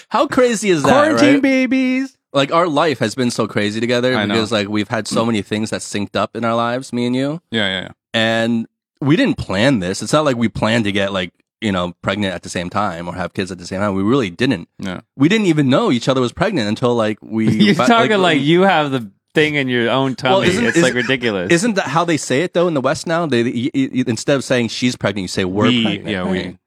[0.10, 1.12] How crazy is that?
[1.22, 1.42] right?
[1.42, 2.18] babies.
[2.34, 4.36] Like our life has been so crazy together I know.
[4.36, 7.16] because like we've had so many things that synced up in our lives, me and
[7.16, 7.92] you, Yeah, yeah, yeah.
[8.14, 8.68] and
[9.02, 10.04] we didn't plan this.
[10.04, 11.32] It's not like we planned to get like
[11.62, 13.96] you know pregnant at the same time or have kids at the same time.
[13.96, 14.70] We really didn't.
[14.78, 15.02] Yeah.
[15.16, 17.50] We didn't even know each other was pregnant until like we.
[17.66, 20.48] You're talking like, you have the thing in your own tummy.
[20.50, 21.52] Well, it's like ridiculous.
[21.52, 23.26] Isn't that how they say it though in the West now?
[23.26, 26.10] They y- y- instead of saying she's pregnant, you say we're We, pregnant.
[26.10, 26.58] yeah, we.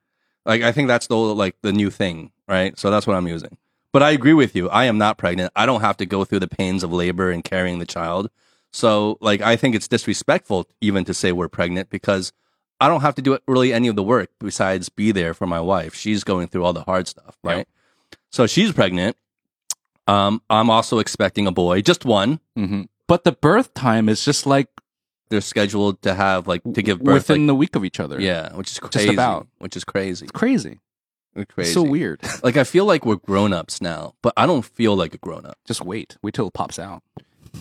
[0.45, 2.79] Like I think that's the like the new thing, right?
[2.79, 3.57] So that's what I'm using.
[3.93, 4.69] But I agree with you.
[4.71, 5.53] I am not pregnant.
[5.55, 8.31] I don't have to go through the pains of labor and carrying the child.
[8.73, 12.33] So like I think it's disrespectful even to say we're pregnant because
[12.81, 15.61] I don't have to do really any of the work besides be there for my
[15.61, 15.95] wife.
[15.95, 17.69] She's going through all the hard stuff, right?
[18.31, 19.17] So she's pregnant.
[20.07, 22.41] Um, I'm also expecting a boy, just one.
[22.57, 24.69] hmm But the birth time is just like
[25.31, 28.21] They're scheduled to have like to give birth within like, the week of each other.
[28.21, 29.13] Yeah, which is crazy.
[29.13, 29.47] about.
[29.59, 30.25] Which is crazy.
[30.27, 30.81] It's crazy.
[31.35, 31.73] It's It's crazy.
[31.73, 32.21] so weird.
[32.43, 35.47] Like I feel like we're grown ups now, but I don't feel like a grown
[35.47, 35.57] up.
[35.67, 36.17] just wait.
[36.23, 37.03] Wait till it pops out.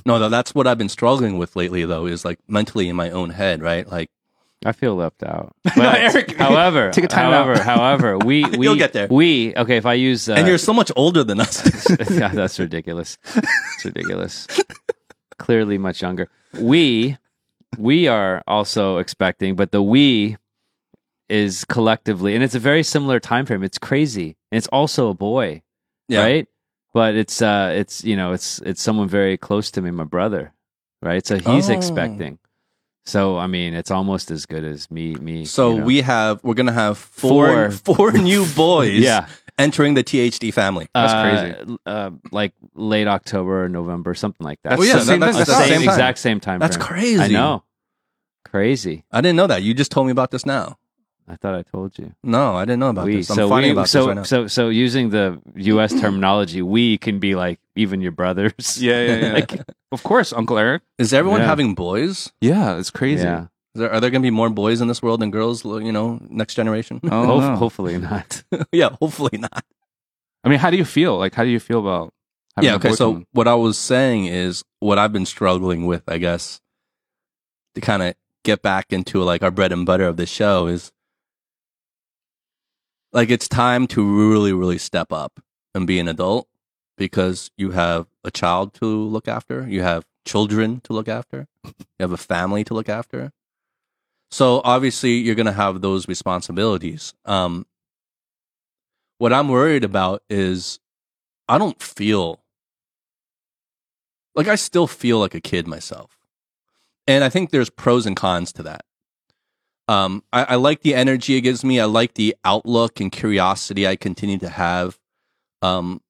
[0.06, 3.10] No, no, that's what I've been struggling with lately, though, is like mentally in my
[3.12, 3.86] own head, right?
[3.88, 4.10] Like
[4.66, 5.56] I feel left out.
[5.78, 7.66] No, Eric, however, take a time however, out.
[7.66, 9.08] however, we we You'll get there.
[9.10, 9.78] We okay.
[9.78, 11.64] If I use uh, and you're so much older than us.
[12.12, 13.18] yeah, that's ridiculous.
[13.36, 14.48] It's ridiculous.
[15.40, 16.30] Clearly, much younger.
[16.60, 17.18] We
[17.78, 20.38] we are also expecting, but the we
[21.30, 23.64] is collectively, and it's a very similar time frame.
[23.64, 25.62] It's crazy, and it's also a boy,
[26.10, 26.22] yeah.
[26.22, 26.48] right?
[26.94, 30.54] But it's uh, it's you know, it's it's someone very close to me, my brother,
[31.02, 31.26] right?
[31.26, 31.74] So he's Oh.
[31.74, 32.38] expecting.
[33.06, 35.16] So I mean, it's almost as good as me.
[35.16, 35.46] Me.
[35.46, 35.86] So you know.
[35.86, 37.72] we have we're gonna have four Four.
[37.96, 39.28] four new boys Yeah.
[39.58, 40.88] entering the THD family.
[40.94, 41.22] That's uh,
[41.64, 41.78] crazy.
[41.86, 44.72] Uh, like late October or November, something like that.
[44.72, 46.60] That's Oh, yeah, the same, that- that's that's the the same same exact same time.
[46.60, 46.88] That's frame.
[46.88, 47.20] crazy.
[47.22, 47.64] I know.
[48.46, 49.06] Crazy.
[49.12, 49.64] I didn't know that.
[49.64, 50.78] You just told me about this now.
[51.28, 52.14] I thought I told you.
[52.24, 53.30] No, I didn't know about we this.
[53.30, 54.24] I'm so finding we about so this right now.
[54.24, 55.94] so so using the U.S.
[56.00, 58.82] terminology, we can be like even your brothers.
[58.82, 59.34] Yeah, yeah, yeah.
[59.40, 60.82] Like, of course, Uncle Eric.
[60.98, 61.48] Is everyone Yeah.
[61.48, 62.32] having boys?
[62.42, 63.24] Yeah, it's crazy.
[63.24, 63.48] yeah.
[63.76, 65.64] Is there, are there going to be more boys in this world than girls?
[65.64, 67.00] You know, next generation.
[67.06, 67.56] Oh, Ho- no.
[67.56, 68.44] Hopefully not.
[68.72, 69.64] yeah, hopefully not.
[70.44, 71.18] I mean, how do you feel?
[71.18, 72.14] Like, how do you feel about?
[72.58, 72.74] having yeah.
[72.74, 72.90] a Okay.
[72.90, 73.28] boy So coming?
[73.32, 76.60] what I was saying is what I've been struggling with, I guess,
[77.76, 80.92] to kind of get back into like our bread and butter of the show is
[83.14, 85.40] like it's time to really, really step up
[85.74, 86.48] and be an adult
[86.98, 91.74] because you have a child to look after, you have children to look after, you
[92.00, 93.32] have a family to look after.
[94.30, 97.14] So obviously you're going to have those responsibilities.
[97.26, 97.66] Um,
[99.18, 100.80] what I'm worried about is
[101.48, 102.42] I don't feel
[104.36, 106.18] like I still feel like a kid myself.
[107.08, 108.86] And I think there's pros and cons to that.
[109.88, 111.80] Um, I, I like the energy it gives me.
[111.80, 114.98] I like the outlook and curiosity I continue to have
[115.62, 116.02] um,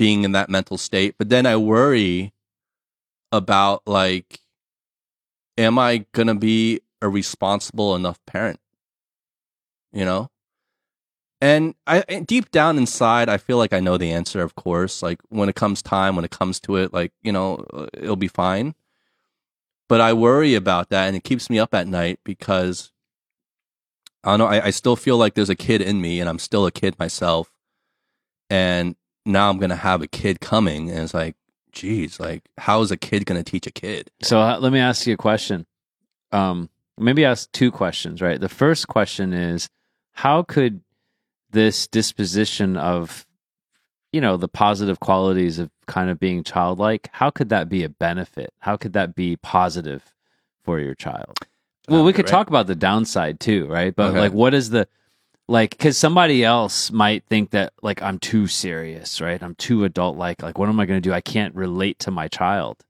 [0.00, 1.16] being in that mental state.
[1.18, 2.32] But then I worry
[3.30, 4.40] about like,
[5.58, 8.60] am I to be a responsible enough parent.
[9.92, 10.30] You know?
[11.42, 15.02] And I deep down inside, I feel like I know the answer, of course.
[15.02, 18.16] Like when it comes time, when it comes to it, like, you know, uh, it'll
[18.16, 18.74] be fine.
[19.88, 22.92] But I worry about that and it keeps me up at night because
[24.22, 26.38] I don't know, I, I still feel like there's a kid in me and I'm
[26.38, 27.50] still a kid myself.
[28.50, 30.90] And now I'm going to have a kid coming.
[30.90, 31.36] And it's like,
[31.72, 34.10] geez, like, how is a kid going to teach a kid?
[34.22, 35.66] So uh, let me ask you a question.
[36.32, 38.40] Um, maybe ask two questions, right?
[38.40, 39.68] The first question is
[40.12, 40.82] how could
[41.50, 43.26] this disposition of,
[44.12, 47.88] you know, the positive qualities of kind of being childlike, how could that be a
[47.88, 48.52] benefit?
[48.60, 50.14] How could that be positive
[50.62, 51.38] for your child?
[51.88, 52.30] Well, we could right.
[52.30, 53.94] talk about the downside too, right?
[53.94, 54.20] But Okay.
[54.20, 54.86] like, what is the
[55.50, 55.70] like?
[55.70, 59.42] Because somebody else might think that like I'm too serious, right?
[59.42, 60.42] I'm too adult like.
[60.42, 61.12] Like, what am I going to do?
[61.12, 62.84] I can't relate to my child,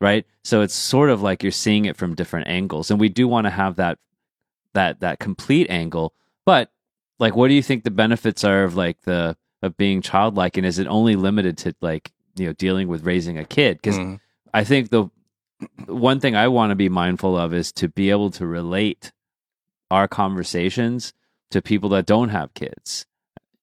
[0.00, 0.24] right?
[0.44, 3.46] So it's sort of like you're seeing it from different angles, and we do want
[3.46, 3.98] to have that
[4.74, 6.14] that that complete angle.
[6.44, 6.70] But
[7.18, 10.64] like, what do you think the benefits are of like the of being childlike, and
[10.66, 13.78] is it only limited to like you know dealing with raising a kid?
[13.78, 14.20] Because Mhm.
[14.54, 15.10] I think the
[15.86, 19.12] one thing I want to be mindful of is to be able to relate
[19.90, 21.12] our conversations
[21.50, 23.06] to people that don't have kids.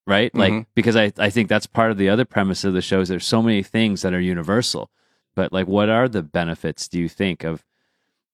[0.05, 0.35] Right?
[0.35, 0.65] Like Mhm.
[0.75, 3.25] because I, I think that's part of the other premise of the show is there's
[3.25, 4.89] so many things that are universal.
[5.35, 7.63] But like what are the benefits do you think of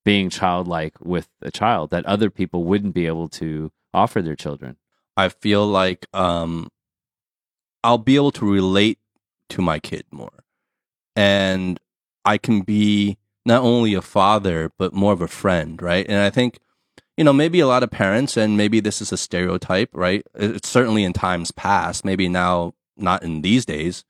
[0.03, 4.77] being childlike with a child that other people wouldn't be able to offer their children?
[5.15, 6.69] I feel like um,
[7.83, 8.97] I'll be able to relate
[9.49, 10.43] to my kid more,
[11.15, 11.79] and
[12.25, 16.05] I can be not only a father but more of a friend, right?
[16.07, 16.59] And I think
[17.19, 20.25] you know maybe a lot of parents, and maybe this is a stereotype, right?
[20.35, 24.05] It's certainly in times past, maybe now not in these days,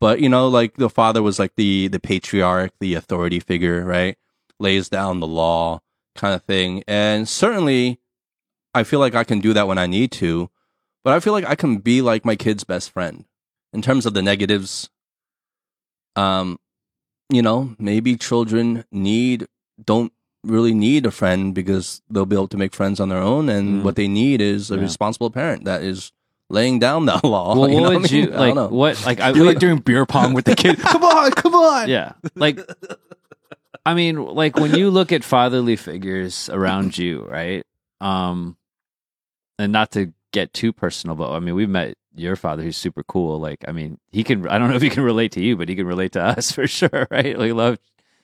[0.00, 4.16] but you know, like the father was like the the patriarch, the authority figure, right?
[4.60, 5.80] Lays down the law,
[6.14, 7.98] kind of thing, and certainly
[8.72, 10.48] I feel like I can do that when I need to,
[11.02, 13.24] but I feel like I can be like my kid's best friend
[13.72, 14.88] in terms of the negatives.
[16.14, 16.60] Um,
[17.28, 19.48] you know, maybe children need
[19.84, 20.12] don't
[20.46, 23.80] really need a friend because they'll be able to make friends on their own, and
[23.80, 23.82] Mm.
[23.84, 24.82] what they need is a Yeah.
[24.82, 26.12] responsible parent that is
[26.48, 27.54] laying down that law.
[27.58, 28.24] Well, you know what would I mean?
[28.24, 28.54] you like?
[28.54, 28.76] don't know.
[28.76, 30.78] What like I You're like doing beer pong with the kid.
[30.92, 31.88] come on, come on.
[31.88, 32.58] yeah like
[33.84, 37.64] i mean like when you look at fatherly figures around you right
[38.00, 38.56] um
[39.58, 43.02] and not to get too personal but i mean we've met your father who's super
[43.04, 45.56] cool like i mean he can i don't know if he can relate to you
[45.56, 47.78] but he can relate to us for sure right like love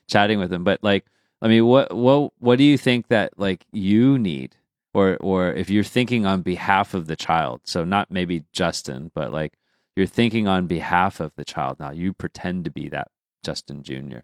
[0.08, 1.04] chatting with him but like
[1.42, 4.56] i mean what what what do you think that like you need
[4.94, 9.30] or or if you're thinking on behalf of the child so not maybe justin but
[9.30, 9.52] like
[9.94, 13.08] you're thinking on behalf of the child now you pretend to be that
[13.44, 14.20] justin jr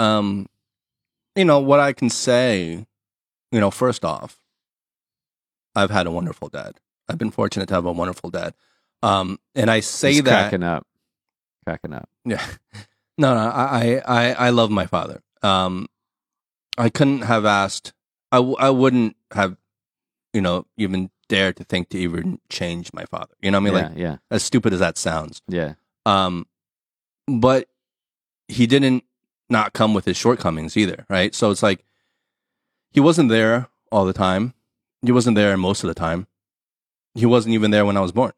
[0.00, 0.46] um,
[1.36, 2.86] you know what I can say.
[3.52, 4.40] You know, first off,
[5.74, 6.80] I've had a wonderful dad.
[7.08, 8.54] I've been fortunate to have a wonderful dad.
[9.02, 10.86] Um, and I say He's that cracking up
[11.64, 12.44] cracking up Yeah.
[13.18, 15.20] No, no, I, I, I love my father.
[15.42, 15.88] Um,
[16.80, 17.92] I couldn't have asked,
[18.32, 19.56] I, w- I wouldn't have,
[20.32, 23.34] you know, even dared to think to even change my father.
[23.40, 23.82] You know what I mean?
[23.82, 25.42] yeah Like, yeah as stupid as that sounds.
[25.48, 25.74] yeah
[26.06, 26.46] Um,
[27.28, 27.68] but
[28.48, 29.04] he didn't
[29.48, 31.34] not come with his shortcomings either, right?
[31.34, 31.84] So it's like,
[32.92, 34.54] he wasn't there all the time.
[35.02, 36.26] He wasn't there most of the time.
[37.14, 38.32] He wasn't even there when I was born.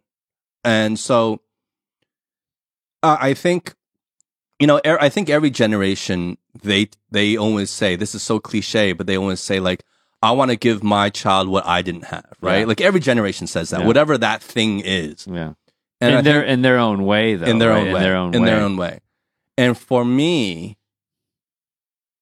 [0.65, 1.41] And so
[3.03, 3.75] uh, I think,
[4.59, 8.93] you know, er- I think every generation, they, they always say, this is so cliche,
[8.93, 9.85] but they always say like,
[10.23, 12.61] I want to give my child what I didn't have, right?
[12.61, 12.65] Yeah.
[12.67, 13.87] Like every generation says that, Yeah.
[13.87, 15.27] whatever that thing is.
[15.27, 15.55] yeah
[16.01, 17.87] And in their in their own way though in their right?
[17.89, 19.01] own way, in their own in way their own way.
[19.59, 20.79] And for me,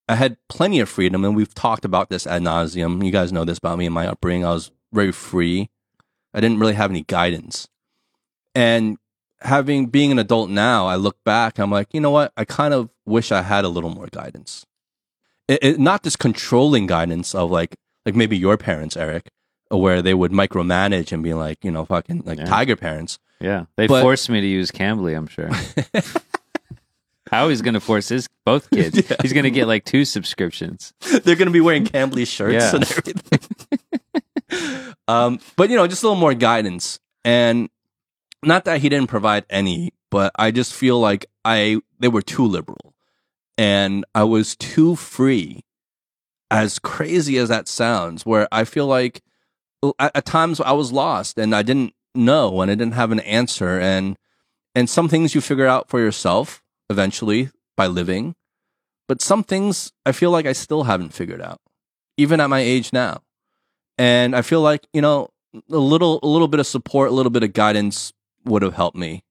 [0.09, 3.05] I had plenty of freedom, and we've talked about this ad nauseum.
[3.05, 4.45] You guys know this about me and my upbringing.
[4.45, 5.71] I was very free.
[6.35, 7.69] I didn't really have any guidance,
[8.55, 8.97] and
[9.43, 11.59] having being an adult now, I look back.
[11.59, 12.33] I'm like, you know what?
[12.37, 14.67] I kind of wish I had a little more guidance.
[15.49, 17.75] It, it, not this controlling guidance of like,
[18.07, 19.29] like maybe your parents, Eric,
[19.69, 22.45] where they would micromanage and be like, you know, fucking like Yeah.
[22.47, 23.19] tiger parents.
[23.41, 25.49] yeah they But- forced me to use cambly i'm sure
[27.31, 29.17] Howie's gonna force his both kids Yeah.
[29.23, 30.93] he's gonna get like two subscriptions
[31.25, 32.75] They're going to be wearing Cambly shirts Yeah.
[32.75, 34.95] and everything.
[35.09, 37.69] um, but you know, just a little more guidance, and
[38.45, 42.47] not that he didn't provide any, but I just feel like I they were too
[42.47, 42.95] liberal,
[43.59, 45.65] and I was too free.
[46.51, 49.23] As crazy as that sounds, where I feel like
[49.99, 53.21] at, at times I was lost and I didn't know and I didn't have an
[53.21, 54.17] answer, and
[54.75, 58.35] and some things you figure out for yourself eventually by living,
[59.09, 61.61] but some things I feel like I still haven't figured out.
[62.17, 63.23] even at my age now.
[63.99, 65.29] And I feel like, you know,
[65.71, 68.13] a little a little bit of support, a little bit of guidance
[68.45, 69.25] would have helped me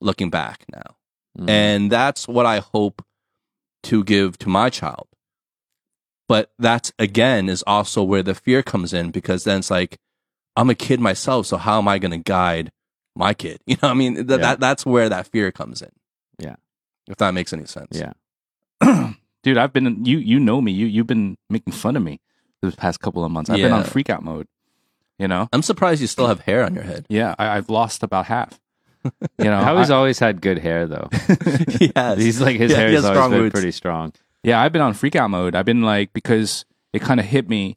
[0.00, 0.96] looking back now.
[1.38, 1.50] Mm.
[1.50, 3.04] And that's what I hope
[3.84, 5.08] to give to my child.
[6.28, 9.98] But that's again is also where the fear comes in because then it's like,
[10.56, 12.72] I'm a kid myself, so how am I going to guide
[13.14, 13.60] my kid?
[13.66, 14.36] You know, what I mean, th- Yeah.
[14.38, 15.90] that that's where that fear comes in.
[16.38, 16.56] Yeah.
[17.08, 17.92] if that makes any sense.
[18.00, 18.12] yeah.
[19.42, 20.72] Dude, I've been you you know me.
[20.72, 22.20] You you've been making fun of me
[22.62, 23.48] this past couple of months.
[23.48, 23.88] I've been on Yeah.
[23.88, 24.48] freak out mode.
[25.18, 25.48] You know?
[25.52, 27.06] I'm surprised you still have hair on your head.
[27.10, 28.58] Yeah, I, I've lost about half.
[29.38, 31.08] You know, Howie's I- always had good hair though.
[31.80, 32.18] yes.
[32.18, 33.52] He's like his Yeah, hair he has has always strong been roots.
[33.54, 34.12] pretty strong.
[34.42, 35.54] Yeah, I've been on freak out mode.
[35.54, 37.76] I've been like because it kind of hit me.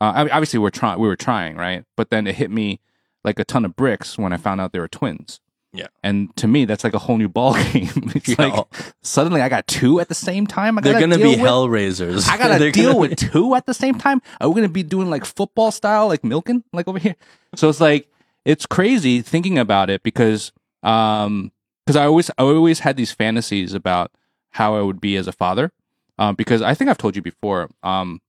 [0.00, 0.98] Uh, I mean, obviously, we're trying.
[1.00, 1.84] We were trying, right?
[1.96, 2.80] But then it hit me
[3.24, 5.40] like a ton of bricks when I found out they were twins.
[5.72, 5.88] Yeah.
[6.02, 7.90] And to me, that's like a whole new ball game.
[8.14, 8.46] it's Yeah.
[8.46, 8.66] like
[9.02, 10.78] suddenly I got two at the same time.
[10.78, 12.28] I They're gonna be with- hellraisers.
[12.28, 14.22] I gotta deal gonna with two at the same time.
[14.40, 17.16] Are we gonna be doing like football style, like milking, like over here?
[17.54, 18.08] So it's like
[18.44, 20.52] it's crazy thinking about it because
[20.82, 21.52] um
[21.84, 24.10] because I always I always had these fantasies about
[24.50, 25.70] how I would be as a father.
[26.18, 27.68] Um, because I think I've told you before.
[27.82, 28.20] Um,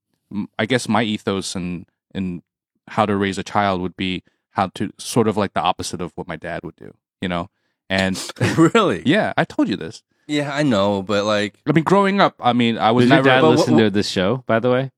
[0.59, 2.41] I guess my ethos and and
[2.87, 6.11] how to raise a child would be how to sort of like the opposite of
[6.15, 6.93] what my dad would do.
[7.21, 7.49] You know,
[7.89, 8.15] and
[8.57, 9.03] really.
[9.05, 10.03] yeah, I told you this.
[10.27, 13.17] Yeah, I know, but like, I mean, growing up, I mean, I was Does your
[13.17, 13.29] never.
[13.29, 14.91] dad but listen what- to this show, by the way?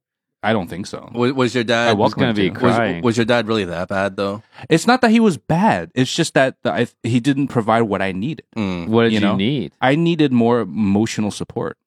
[0.43, 1.07] I don't think so.
[1.13, 1.89] was, was your dad?
[1.89, 2.53] I He's welcome gonna him be to.
[2.65, 3.03] was, crying.
[3.03, 4.41] was your dad really that bad though?
[4.69, 5.91] It's not that he was bad.
[5.93, 8.45] It's just that the, I, he didn't provide what I needed.
[8.57, 8.87] Mm.
[8.87, 9.35] what did you, you know?
[9.35, 9.71] need?
[9.79, 11.77] I needed more emotional support,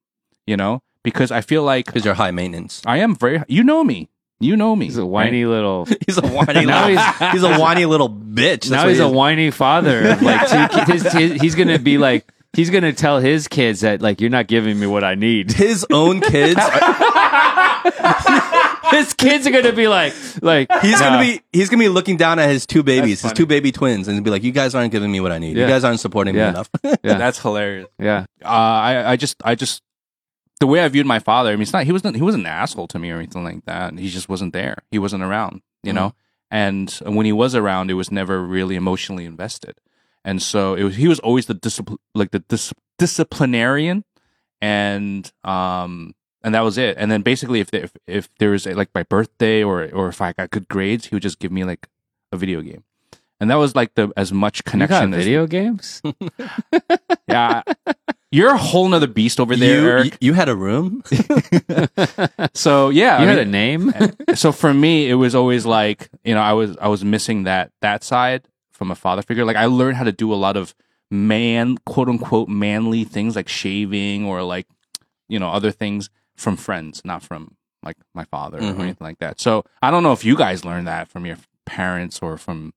[0.47, 2.81] you know, because I feel like Because you're high maintenance.
[2.87, 3.43] I am very.
[3.49, 4.09] You know me.
[4.41, 4.87] You know me.
[4.87, 5.87] He's a whiny little.
[6.07, 6.67] He's a whiny.
[6.67, 8.63] Now little, he's- he's, a whiny little bitch.
[8.65, 10.11] That's now he's he a whiny father.
[10.11, 13.81] of, Like two ki- his, his, he's gonna be like he's gonna tell his kids
[13.81, 15.53] that like you're not giving me what I need.
[15.53, 16.59] His own kids.
[16.61, 17.81] are-
[18.91, 21.11] his kids are gonna be like like he's nah.
[21.11, 21.41] gonna be.
[21.53, 24.31] He's gonna be looking down at his two babies, his two baby twins, and be
[24.31, 25.57] like, "You guys aren't giving me what I need.
[25.57, 25.63] Yeah.
[25.65, 26.45] You guys aren't supporting Yeah.
[26.45, 27.19] me enough." Yeah.
[27.19, 27.89] That's hilarious.
[27.99, 28.27] yeah.
[28.45, 29.83] Uh, I I just I just
[30.61, 31.51] the way I viewed my father.
[31.51, 33.65] I mean, it's not he wasn't he wasn't an asshole to me or anything like
[33.67, 33.99] that.
[33.99, 34.79] He just wasn't there.
[34.91, 35.63] He wasn't around.
[35.83, 35.95] You Mhm.
[35.97, 36.15] know.
[36.51, 39.75] And when he was around, it was never really emotionally invested.
[40.25, 44.05] And so it was, he was always the discipline, like the dis- disciplinarian,
[44.61, 46.97] and um, and that was it.
[46.99, 50.09] And then basically, if there, if, if there was a, like my birthday or or
[50.09, 51.89] if I got good grades, he would just give me like
[52.33, 52.85] a video game,
[53.41, 55.15] and that was like the as much You got connection.
[55.15, 56.01] as, video games?
[57.29, 57.63] yeah,
[58.35, 60.05] you're a whole nother beast over there, you, Eric.
[60.07, 61.03] you you had a room.
[62.55, 63.93] so yeah, you I had mean- a name?
[64.35, 67.71] so for me it was always like you know i was i was missing that
[67.81, 70.75] that side from a father figure like i learned how to do a lot of
[71.11, 74.67] man quote unquote manly things like shaving or like
[75.29, 78.79] you know other things from friends not from like my father Mhm.
[78.79, 81.37] or anything like that so i don't know if you guys learned that from your
[81.67, 82.73] parents or from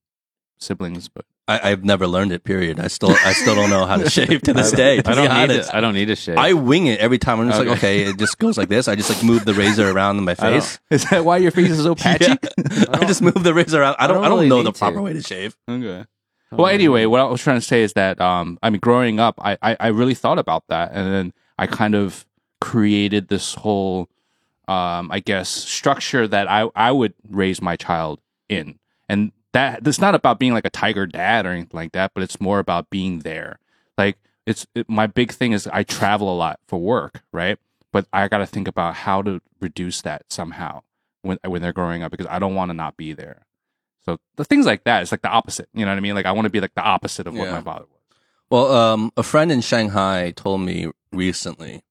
[0.59, 2.43] siblings but I, I've never learned it.
[2.43, 2.77] Period.
[2.77, 5.01] I still I still don't know how to shave to this day.
[5.01, 5.69] To I don't need honest.
[5.69, 5.75] it.
[5.75, 6.37] I don't need a shave.
[6.37, 7.39] I wing it every time.
[7.39, 8.01] I'm just like, Okay.
[8.03, 8.89] okay, it just goes like this.
[8.89, 10.77] I just like move the razor around in my face.
[10.89, 12.85] is that why your face is so patchy Yeah.
[12.91, 13.95] I just move the razor around.
[13.97, 14.17] I don't.
[14.17, 14.77] don't I don't, really know need the to.
[14.79, 15.55] proper way to shave.
[15.69, 16.05] Okay.
[16.51, 19.35] Well, anyway, what I was trying to say is that um, I mean, growing up,
[19.41, 22.25] I, I I really thought about that, and then I kind of
[22.59, 24.09] created this whole,
[24.67, 29.99] um, I guess, structure that I I would raise my child in, and that it's
[29.99, 32.89] not about being like a tiger dad or anything like that, but it's more about
[32.89, 33.59] being there.
[33.97, 37.57] Like it's it, my big thing is I travel a lot for work, right?
[37.91, 40.81] But I got to think about how to reduce that somehow
[41.21, 43.45] when when they're growing up because I don't want to not be there.
[44.05, 45.67] So the things like that, it's like the opposite.
[45.73, 46.15] You know what I mean?
[46.15, 47.51] Like I want to be like the opposite of what Yeah.
[47.53, 48.17] my father was.
[48.49, 51.83] Well, um, a friend in Shanghai told me recently.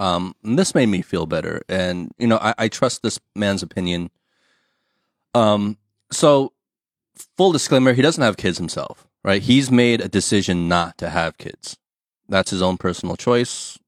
[0.00, 3.62] Um, and this made me feel better, and you know, I, I trust this man's
[3.62, 4.10] opinion.
[5.34, 5.76] Um,
[6.10, 6.52] so
[7.36, 9.42] full disclaimer, he doesn't have kids himself, right?
[9.42, 11.76] He's made a decision not to have kids.
[12.28, 13.78] That's his own personal choice,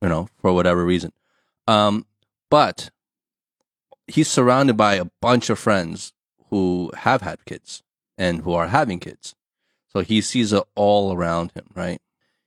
[0.00, 1.12] you know, for whatever reason.
[1.68, 2.06] Um,
[2.50, 2.90] but
[4.06, 6.12] he's surrounded by a bunch of friends
[6.50, 7.82] who have had kids
[8.18, 9.34] and who are having kids.
[9.88, 12.00] So he sees it all around him, right?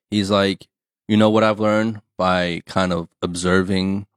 [0.09, 0.67] He's like,
[1.07, 4.07] you know what I've learned by kind of observing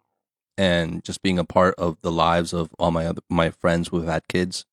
[0.57, 3.99] and just being a part of the lives of all my other my friends who
[3.99, 4.65] have had kids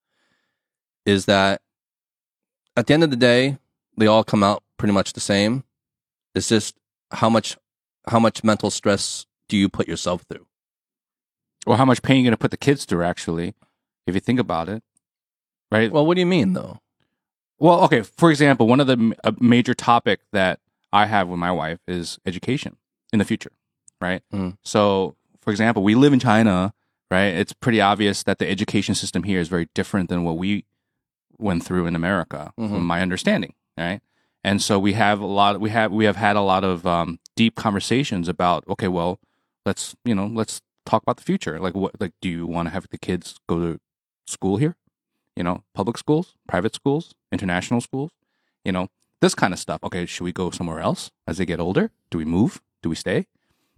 [1.06, 1.62] is that
[2.76, 3.58] at the end of the day,
[3.98, 5.64] they all come out pretty much the same.
[6.34, 6.76] It's just
[7.12, 7.58] how much
[8.08, 10.46] how much mental stress do you put yourself through?
[11.66, 13.56] Or how much pain you're going to put the kids through, actually,
[14.06, 14.84] if you think about it.
[15.72, 15.92] Right?
[15.92, 16.80] Well, what do you mean though?
[17.58, 18.02] Well, okay.
[18.02, 20.60] For example, one of the major topic that
[20.92, 22.78] I have with my wife is education
[23.14, 23.52] in the future,
[24.02, 24.22] right?
[24.34, 24.58] Mm.
[24.62, 26.74] So, for example, we live in China.
[27.10, 27.34] right?
[27.34, 30.66] It's pretty obvious that the education system here is very different than what we
[31.38, 32.70] went through in America, Mhm.
[32.70, 34.02] from my understanding, right?
[34.44, 35.60] And so we have a lot.
[35.60, 38.64] We have we have had a lot of um, deep conversations about.
[38.70, 39.20] Okay, well,
[39.66, 41.60] let's you know let's talk about the future.
[41.60, 42.00] Like what?
[42.00, 43.80] Like, do you want to have the kids go to
[44.28, 44.76] school here?
[45.36, 48.12] You know, public schools, private schools, international schools.
[48.64, 49.84] You know, this kind of stuff.
[49.84, 51.90] Okay, should we go somewhere else as they get older?
[52.12, 52.62] Do we move?
[52.84, 53.26] Do we stay?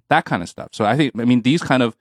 [0.10, 0.70] That kind of stuff.
[0.74, 1.96] So I think I mean these kind of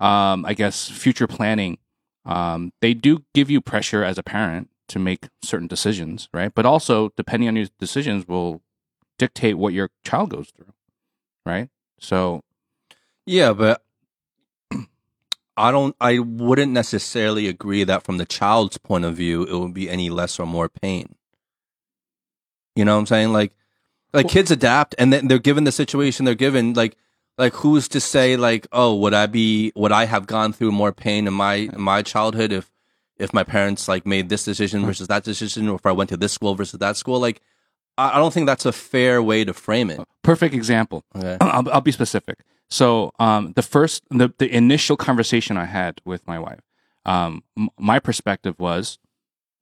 [0.00, 1.78] um, I guess future planning
[2.26, 6.52] um, they do give you pressure as a parent to make certain decisions, right?
[6.54, 8.62] But also, depending on your decisions, will
[9.18, 10.72] dictate what your child goes through,
[11.46, 11.68] right?
[11.98, 12.42] So,
[13.26, 13.82] Yeah, but
[15.56, 15.94] I don't.
[16.00, 20.10] I wouldn't necessarily agree that from the child's point of view, it would be any
[20.10, 21.14] less or more pain.
[22.76, 23.32] You know what I'm saying?
[23.32, 23.52] Like,
[24.12, 26.74] like Well- kids adapt, and then they're given the situation they're given.
[26.74, 26.96] Like,
[27.38, 28.36] like who's to say?
[28.36, 29.72] Like, oh, would I be?
[29.76, 32.70] Would I have gone through more pain in my in my childhood if
[33.18, 36.16] if my parents like made this decision versus that decision, or if I went to
[36.16, 37.20] this school versus that school?
[37.20, 37.40] Like,
[37.96, 40.00] I, I don't think that's a fair way to frame it.
[40.22, 41.04] perfect example.
[41.16, 41.36] Okay.
[41.40, 42.38] I'll, I'll be specific.
[42.70, 46.60] So, um, the first, the, the initial conversation I had with my wife,
[47.04, 48.98] um, m- my perspective was,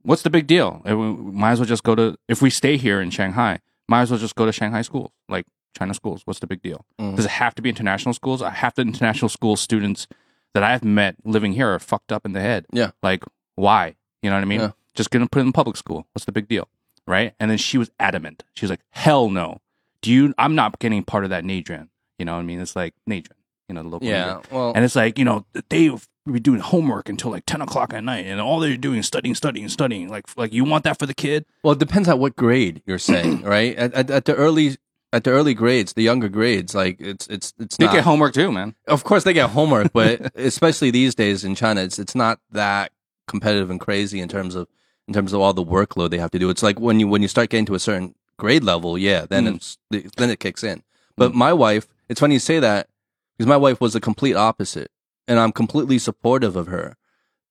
[0.03, 0.80] what's the big deal?
[0.84, 4.11] We might as well just go to, if we stay here in Shanghai, might as
[4.11, 5.44] well just go to Shanghai schools, like
[5.76, 6.22] China schools.
[6.24, 6.86] What's the big deal?
[7.00, 7.16] Mhm.
[7.16, 8.40] Does it have to be international schools?
[8.40, 10.07] I have the international school students
[10.55, 12.66] that I've met living here are fucked up in the head.
[12.72, 12.92] Yeah.
[13.03, 13.24] Like,
[13.57, 13.96] why?
[14.22, 14.61] You know what I mean?
[14.61, 14.70] Yeah.
[14.94, 16.07] Just gonna put it in public school.
[16.12, 16.68] What's the big deal?
[17.07, 17.34] Right?
[17.40, 18.44] And then she was adamant.
[18.55, 19.61] She was like, hell no.
[20.03, 21.88] Do you, I'm not getting part of that Nadran.
[22.18, 22.61] You know what I mean?
[22.61, 23.32] It's like Nadran,
[23.68, 24.07] you know, the local.
[24.09, 24.24] Yeah.
[24.42, 24.50] Nadran.
[24.53, 24.72] Well.
[24.74, 25.90] And it's like, you know, they
[26.30, 29.34] be doing homework until like 10 o'clock at night and all they're doing is studying,
[29.34, 30.09] studying, studying.
[30.09, 31.44] Like, like you want that for the kid?
[31.64, 33.74] Well, it depends on what grade you're saying, right?
[33.76, 34.76] At, at, at the early
[35.12, 37.94] at the early grades, the younger grades, like it's it's it's They not.
[37.94, 38.74] get homework too, man.
[38.86, 42.92] of course, they get homework, but especially these days in China, it's it's not that
[43.32, 44.68] competitive and crazy in terms of
[45.08, 46.48] in terms of all the workload they have to do.
[46.48, 49.46] It's like when you when you start getting to a certain grade level, yeah, then
[49.46, 49.54] Mm.
[49.56, 49.78] it's
[50.16, 50.84] then it kicks in.
[51.16, 52.88] But my wife, it's funny you say that
[53.36, 54.90] because my wife was the complete opposite,
[55.26, 56.96] and I'm completely supportive of her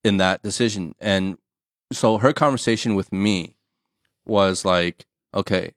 [0.03, 0.95] in that decision.
[1.01, 1.37] And
[1.91, 3.55] so her conversation with me
[4.25, 5.73] was like, okay,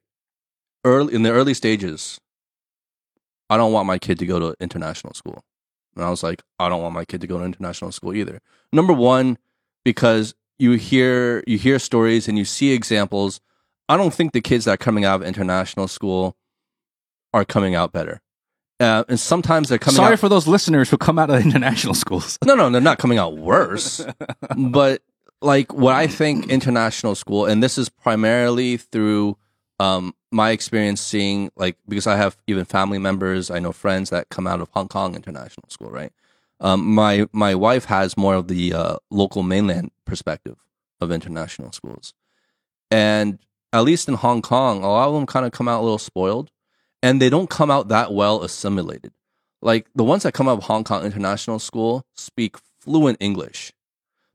[0.84, 2.20] early in the early stages,
[3.50, 5.44] I don't want my kid to go to international school.
[5.96, 8.40] And I was like, I don't want my kid to go to international school either.
[8.72, 9.38] Number one,
[9.84, 13.40] because you hear you hear stories and you see examples.
[13.88, 16.36] I don't think the kids that are coming out of international school
[17.32, 18.20] are coming out better.
[18.80, 21.94] Uh, and sometimes they're coming Sorry out for those listeners who come out of international
[21.94, 22.38] schools.
[22.44, 24.04] no, no, they're not coming out worse.
[24.56, 25.02] but
[25.40, 29.36] like what I think international school, and this is primarily through
[29.78, 34.28] um, my experience seeing, like, because I have even family members, I know friends that
[34.30, 36.12] come out of Hong Kong International School, right?
[36.64, 40.56] Um, my my wife has more of the uh, local mainland perspective
[41.00, 42.14] of international schools,
[42.90, 43.38] and
[43.72, 45.98] at least in Hong Kong, a lot of them kind of come out a little
[45.98, 46.50] spoiled,
[47.02, 49.12] and they don't come out that well assimilated
[49.64, 53.72] like the ones that come out of Hong Kong International School speak fluent English,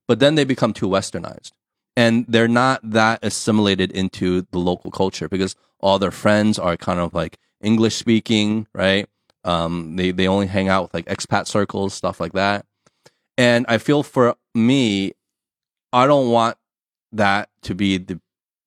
[0.08, 1.52] but then they become too westernized.
[1.96, 7.00] And they're not that assimilated into the local culture because all their friends are kind
[7.00, 9.08] of like English speaking, right?
[9.44, 12.66] Um, they, they only hang out with like expat circles, stuff like that.
[13.38, 15.14] And I feel for me,
[15.94, 16.58] I don't want
[17.12, 18.20] that to be the,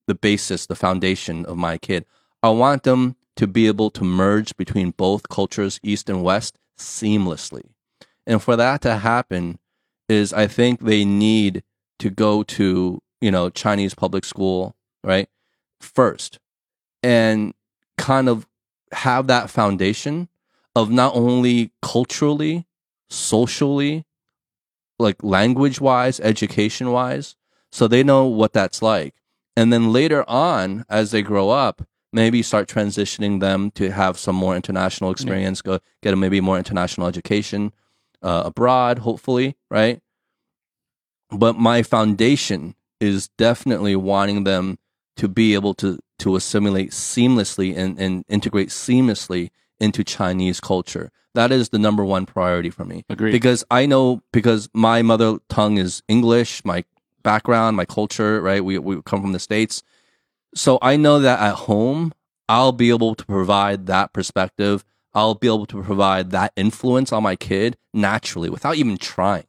[0.06, 2.06] the basis, the foundation of my kid.
[2.42, 7.62] I want them to be able to merge between both cultures, East and West, seamlessly.
[8.26, 9.58] And for that to happen,
[10.08, 11.62] is I think they need
[11.98, 15.28] to go to, you know, Chinese public school, right?
[15.80, 16.38] First.
[17.02, 17.54] And
[17.98, 18.46] kind of
[18.92, 20.28] have that foundation
[20.74, 22.66] of not only culturally,
[23.10, 24.04] socially,
[24.98, 27.36] like language wise, education wise,
[27.70, 29.14] so they know what that's like.
[29.56, 34.36] And then later on, as they grow up, maybe start transitioning them to have some
[34.36, 37.72] more international experience, go get a maybe more international education
[38.22, 40.00] uh, abroad, hopefully, right?
[41.30, 44.78] But my foundation is definitely wanting them
[45.16, 49.50] to be able to to assimilate seamlessly and, and integrate seamlessly
[49.82, 51.10] into Chinese culture.
[51.34, 53.32] That is the number one priority for me Agreed.
[53.32, 56.84] because I know because my mother tongue is English, my
[57.22, 58.64] background, my culture, right?
[58.64, 59.82] We we come from the states,
[60.54, 62.12] so I know that at home
[62.48, 64.84] I'll be able to provide that perspective.
[65.14, 69.46] I'll be able to provide that influence on my kid naturally without even trying.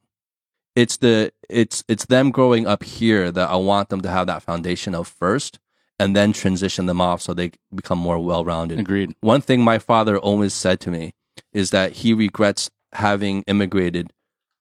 [0.76, 4.42] It's the it's it's them growing up here that I want them to have that
[4.42, 5.60] foundation of first,
[6.00, 8.80] and then transition them off so they become more well rounded.
[8.80, 9.16] Agreed.
[9.22, 11.14] One thing my father always said to me
[11.52, 14.12] is that he regrets having immigrated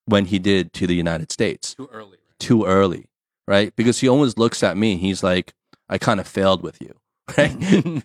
[0.06, 2.18] when he did to the United States Too early.
[2.38, 3.06] too early,
[3.46, 3.74] right?
[3.76, 4.96] Because he always looks at me.
[4.96, 5.52] He's like,
[5.88, 6.94] I kind of failed with you,
[7.38, 7.50] right?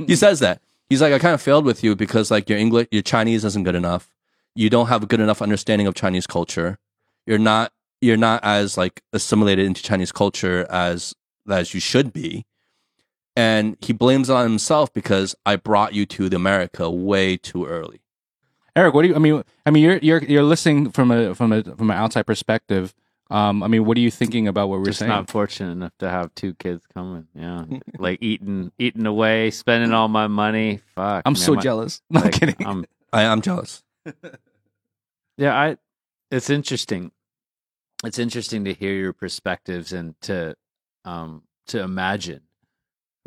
[0.05, 0.61] he says that.
[0.89, 3.63] He's like, I kind of failed with you because like your English, your Chinese isn't
[3.63, 4.09] good enough.
[4.55, 6.77] You don't have a good enough understanding of Chinese culture.
[7.25, 11.13] You're not, you're not as like assimilated into Chinese culture as,
[11.49, 12.45] as you should be.
[13.37, 17.67] And he blames it on himself because I brought you to the America way too
[17.67, 18.01] early.
[18.75, 19.15] Eric, what do you?
[19.15, 22.23] I mean, I mean, you're you're you're listening from a from a from an outside
[22.25, 22.95] perspective.
[23.29, 25.09] Um, I mean, what are you thinking about what we're Just saying?
[25.09, 27.27] not fortunate enough to have two kids coming.
[27.35, 27.65] Yeah,
[27.99, 30.79] like eating, eating away, spending all my money.
[30.95, 32.01] Fuck, I'm man, so my- jealous.
[32.09, 32.65] No, I'm like, kidding.
[32.65, 33.83] I'm I, I'm jealous.
[35.37, 35.77] Yeah, I
[36.31, 37.11] it's interesting.
[38.03, 40.55] It's interesting to hear your perspectives and to
[41.05, 42.41] um to imagine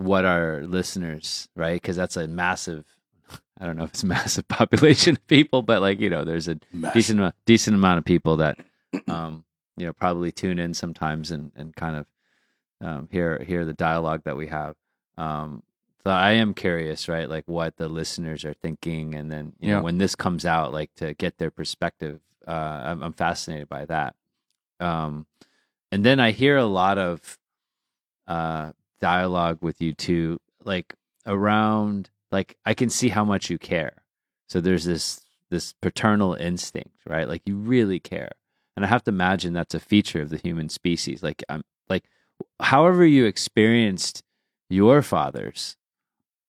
[0.00, 1.74] what our listeners, right?
[1.74, 2.84] Because that's a massive
[3.60, 6.48] I don't know if it's a massive population of people, but like, you know, there's
[6.48, 6.58] a
[6.94, 8.58] decent decent amount of people that
[9.08, 9.44] um,
[9.76, 12.06] you know, probably tune in sometimes and, and kind of
[12.82, 14.74] um hear hear the dialogue that we have.
[15.18, 15.62] Um
[16.02, 17.28] so I am curious, right?
[17.28, 19.76] Like what the listeners are thinking, and then you Yeah.
[19.76, 22.20] know when this comes out, like to get their perspective.
[22.48, 22.52] Uh,
[22.86, 24.14] I'm, I'm fascinated by that.
[24.80, 25.26] Um,
[25.92, 27.38] and then I hear a lot of
[28.26, 30.94] uh, dialogue with you two, like
[31.26, 34.02] around, like I can see how much you care.
[34.48, 35.20] So there's this
[35.50, 37.28] this paternal instinct, right?
[37.28, 38.30] Like you really care,
[38.76, 41.22] and I have to imagine that's a feature of the human species.
[41.22, 42.04] Like I'm like,
[42.60, 44.22] however you experienced
[44.68, 45.76] your fathers,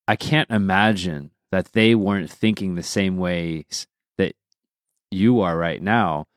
[0.08, 3.88] I can't imagine that they weren't thinking the same ways
[4.18, 4.36] that
[5.10, 6.28] you are right now.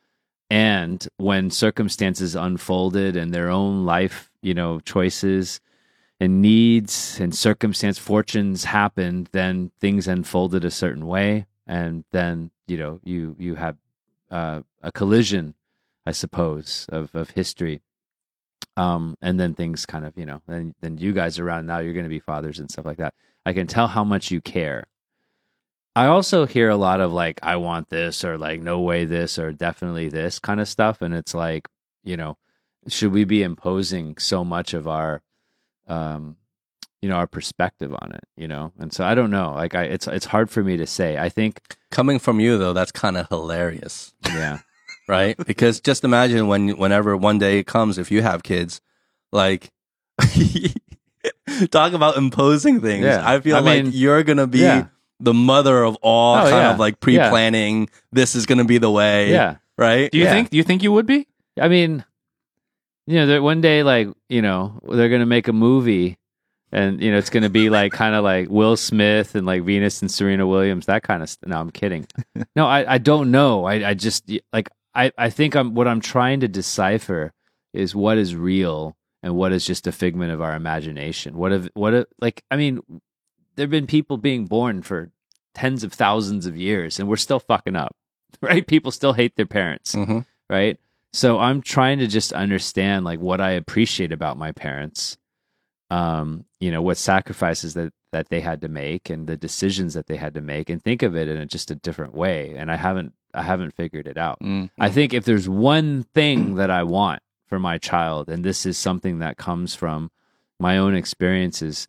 [0.50, 5.60] And when circumstances unfolded and their own life, you know, choices
[6.20, 11.46] and needs and circumstance fortunes happened, then things unfolded a certain way.
[11.66, 13.76] And then, you know, you you have
[14.30, 15.54] uh, a collision,
[16.06, 17.82] I suppose, of, of history.
[18.76, 21.92] Um, and then things kind of, you know, then then you guys around now, you're
[21.92, 23.14] going to be fathers and stuff like that.
[23.46, 24.84] I can tell how much you care.
[25.96, 29.38] I also hear a lot of like, I want this or like, no way this
[29.38, 31.02] or definitely this kind of stuff.
[31.02, 31.68] And it's like,
[32.02, 32.36] you know,
[32.88, 35.22] should we be imposing so much of our,
[35.86, 36.36] um,
[37.02, 38.72] you know, our perspective on it, you know?
[38.78, 39.52] And so I don't know.
[39.54, 41.18] Like, I, it's, it's hard for me to say.
[41.18, 41.60] I think,
[41.90, 44.14] Coming from you though, that's kind of hilarious.
[44.26, 44.60] yeah,
[45.08, 45.36] right?
[45.46, 48.80] Because just imagine when whenever one day it comes, if you have kids,
[49.32, 49.70] like
[51.70, 53.04] talk about imposing things.
[53.04, 53.22] Yeah.
[53.24, 54.86] I feel I like mean, you're gonna be yeah.
[55.20, 56.72] the mother of all Oh, kind yeah.
[56.72, 57.88] of like pre-planning.
[58.12, 59.56] This is gonna be the way, yeah.
[59.76, 60.10] right?
[60.10, 60.30] do you yeah.
[60.32, 60.50] think?
[60.50, 61.26] Do you think you would be?
[61.60, 62.04] I mean,
[63.06, 66.18] you know, that one day, like, you know, they're going to make a movie
[66.72, 69.62] and, you know, it's going to be like kind of like Will Smith and like
[69.62, 71.48] Venus and Serena Williams, that kind of stuff.
[71.48, 72.06] No, I'm kidding.
[72.56, 73.64] no, I, I don't know.
[73.64, 77.32] I, I just, like, I, I think I'm, what I'm trying to decipher
[77.72, 81.36] is what is real and what is just a figment of our imagination.
[81.36, 82.80] What if, what if, like, I mean,
[83.56, 85.10] there have been people being born for
[85.54, 87.94] tens of thousands of years and we're still fucking up,
[88.40, 88.66] right?
[88.66, 90.78] People still hate their parents hmm right?
[91.14, 95.16] So I'm trying to just understand like what I appreciate about my parents.
[95.88, 100.06] Um, you know, what sacrifices that that they had to make and the decisions that
[100.06, 102.54] they had to make and think of it in a, just a different way.
[102.56, 104.40] And I haven't I haven't figured it out.
[104.40, 104.70] Mm.
[104.80, 108.76] I think if there's one thing that I want for my child, and this is
[108.76, 110.10] something that comes from
[110.58, 111.86] my own experiences,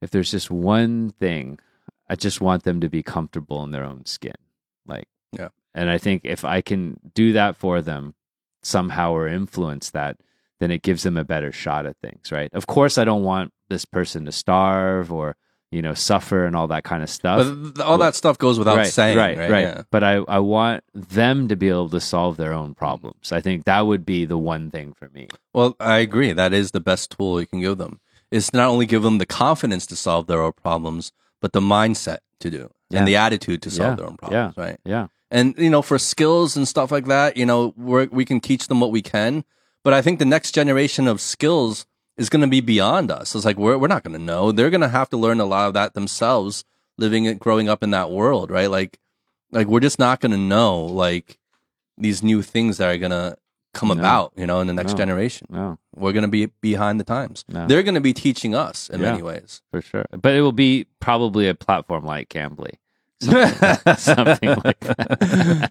[0.00, 1.58] if there's just one thing,
[2.08, 4.34] I just want them to be comfortable in their own skin.
[4.86, 5.48] Like, Yeah.
[5.74, 8.14] And I think if I can do that for them
[8.62, 10.16] somehow or influence that,
[10.60, 12.50] then it gives them a better shot at things, right?
[12.52, 15.36] Of course, I don't want this person to starve or,
[15.70, 18.76] you know, suffer and all that kind of stuff But all that stuff goes without
[18.78, 19.50] right, saying, right, right?
[19.50, 19.60] right.
[19.62, 19.82] Yeah.
[19.90, 23.30] But I, I want them to be able to solve their own problems.
[23.30, 25.28] I think that would be the one thing for me.
[25.52, 26.32] Well, I agree.
[26.32, 28.00] That is the best tool you can give them.
[28.30, 32.18] Is not only give them the confidence to solve their own problems, but the mindset
[32.40, 32.98] to do Yeah.
[33.00, 33.94] and the attitude to solve Yeah.
[33.96, 34.78] their own problems, right?
[34.84, 38.40] Yeah, And you know, for skills and stuff like that, you know, we're, we can
[38.40, 39.44] teach them what we can.
[39.84, 43.34] But I think the next generation of skills is going to be beyond us.
[43.34, 44.52] It's like we're we're not going to know.
[44.52, 46.64] They're going to have to learn a lot of that themselves,
[46.96, 48.70] living it, growing up in that world, right?
[48.70, 48.98] Like,
[49.52, 51.38] like we're just not going to know like
[51.96, 53.36] these new things that are going to
[53.74, 53.94] come No.
[53.94, 54.98] about, you know, in the next No.
[54.98, 55.46] generation.
[55.50, 57.44] no, We're going to be behind the times.
[57.48, 59.10] They're going to be teaching us in Yeah.
[59.12, 59.62] many ways.
[59.70, 60.04] for sure.
[60.10, 62.74] But it will be probably a platform like Cambly.
[63.20, 65.70] Something, something like that.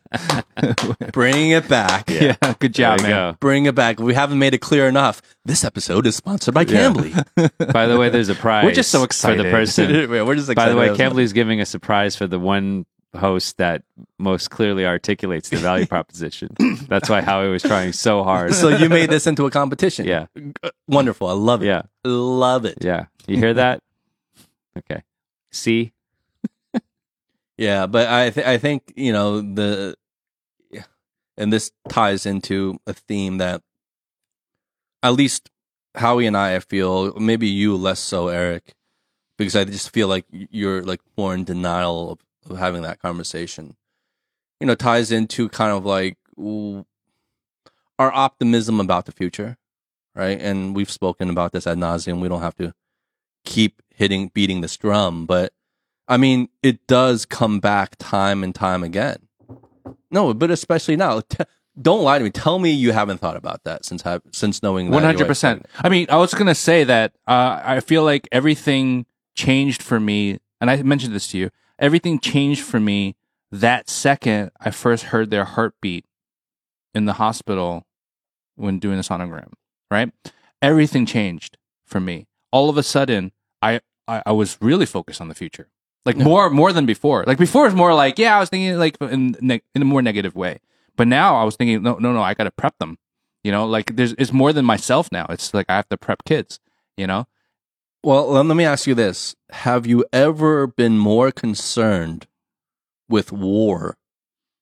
[1.14, 2.10] Bring it back.
[2.10, 3.10] Yeah, good job, man.
[3.10, 3.38] go.
[3.39, 4.00] Bring it back.
[4.00, 5.22] We haven't made it clear enough.
[5.45, 6.89] This episode is sponsored by Yeah.
[6.91, 7.14] Cambly.
[7.74, 8.66] By the way, there's a prize.
[8.66, 9.38] We're just so excited.
[9.38, 10.10] for the person.
[10.10, 11.14] We're just By the way, excited.
[11.14, 12.86] Cambly is giving us a prize for the one
[13.16, 13.84] host that
[14.20, 16.50] most clearly articulates the value proposition.
[16.89, 18.54] That's why Howie was trying so hard.
[18.54, 20.06] So you made this into a competition.
[20.06, 20.26] yeah,
[20.88, 21.28] Wonderful.
[21.28, 21.68] I love it.
[21.68, 22.80] yeah, Love it.
[22.82, 23.06] yeah.
[23.26, 23.82] You hear that?
[24.78, 25.04] Okay.
[25.52, 25.93] See,
[27.58, 29.95] Yeah, but I th- I think you know the,
[31.38, 33.62] and this ties into a theme that,
[35.03, 35.49] at least
[35.95, 38.74] Howie and I, feel maybe you less so, Eric,
[39.38, 42.20] because I just feel like you're like more in denial of,
[42.51, 43.76] of having that conversation.
[44.60, 46.18] You know, ties into kind of like
[47.99, 49.58] our optimism about the future,
[50.16, 50.39] right?
[50.39, 52.20] And we've spoken about this ad nauseum.
[52.20, 52.74] We don't have to
[53.45, 55.53] keep hitting beating this drum, but
[56.08, 59.18] I mean, it does come back time and time again.
[60.10, 61.22] No, but especially now.
[61.22, 61.43] T-
[61.80, 62.32] don't lie to me.
[62.32, 65.66] Tell me you haven't thought about that since have, since knowing one hundred percent.
[65.78, 69.05] I mean, I was gonna say that uh, I feel like everything
[69.36, 71.51] changed for me, and I mentioned this to you.
[71.78, 73.16] Everything changed for me
[73.51, 76.05] that second I first heard their heartbeat
[76.95, 77.86] in the hospital
[78.55, 79.53] when doing the sonogram.
[79.91, 80.12] Right,
[80.62, 82.28] everything changed for me.
[82.51, 85.70] All of a sudden, I I, I was really focused on the future,
[86.06, 87.24] like more more than before.
[87.28, 89.86] Like before, it was more like yeah, I was thinking like in ne- in a
[89.86, 90.60] more negative way.
[90.95, 92.98] But now I was thinking, no, no, no, I got to prep them.
[93.43, 95.26] You know, like there's it's more than myself now.
[95.30, 96.60] It's like I have to prep kids.
[96.98, 97.28] You know,
[98.04, 102.26] Well, let let me ask you this: Have you ever been more concerned
[103.10, 103.98] with war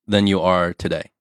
[0.08, 1.12] than you are today?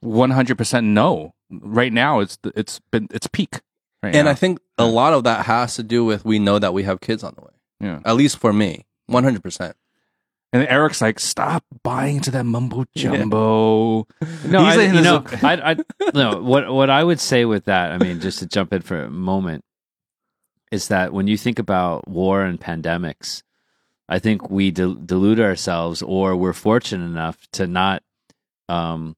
[0.00, 1.34] one hundred percent no.
[1.50, 3.60] Right now, it's it's been it's peak.
[4.02, 4.30] Right And now.
[4.30, 7.00] I think a lot of that has to do with we know that we have
[7.00, 7.50] kids on the way.
[7.80, 8.00] yeah.
[8.06, 9.76] At least for me, one hundred percent.
[10.52, 14.08] And Eric's like, stop buying into that mumbo jumbo.
[14.44, 15.76] no, He's I, like you know, I, I,
[16.12, 16.42] no.
[16.42, 19.10] What what I would say with that, I mean, just to jump in for a
[19.10, 19.64] moment,
[20.72, 23.44] is that when you think about war and pandemics,
[24.08, 28.02] I think we del- delude ourselves, or we're fortunate enough to not
[28.68, 29.14] um,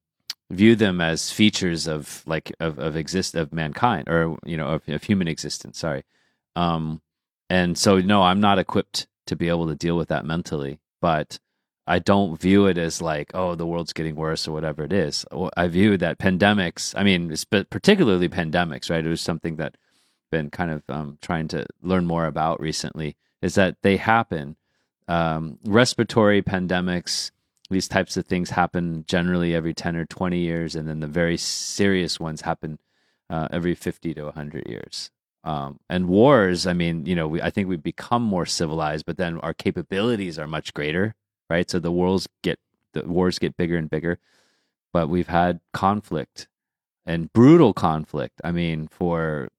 [0.51, 4.87] view them as features of like of of exist of mankind, or you know, of,
[4.87, 5.79] of human existence.
[5.79, 6.03] Sorry,
[6.55, 7.01] um,
[7.49, 11.39] and so no, I'm not equipped to be able to deal with that mentally, but.
[11.85, 15.25] I don't view it as like, oh, the world's getting worse or whatever it is.
[15.57, 17.35] I view that pandemics, I mean,
[17.69, 19.05] particularly pandemics, right?
[19.05, 19.75] It was something that
[20.33, 24.55] been kind of um, trying to learn more about recently is that they happen.
[25.07, 27.29] Um, respiratory pandemics,
[27.69, 30.75] these types of things happen generally every 10 or 20 years.
[30.75, 32.79] And then the very serious ones happen
[33.29, 35.11] uh, every 50 to 100 years.
[35.43, 39.17] Um, and wars, I mean, you know, we, I think we've become more civilized, but
[39.17, 41.15] then our capabilities are much greater
[41.53, 41.69] right?
[41.69, 42.59] So the worlds get
[42.93, 44.19] the wars get bigger and bigger,
[44.91, 46.47] but we've had conflict
[47.05, 48.41] and brutal conflict.
[48.43, 49.49] I mean, for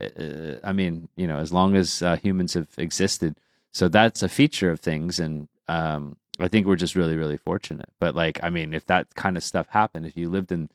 [0.00, 3.36] uh, I mean, you know, as long as uh, humans have existed,
[3.72, 7.90] so that's a feature of things, and um, I think we're just really, really fortunate.
[8.00, 10.70] But like, I mean, if that kind of stuff happened, if you lived in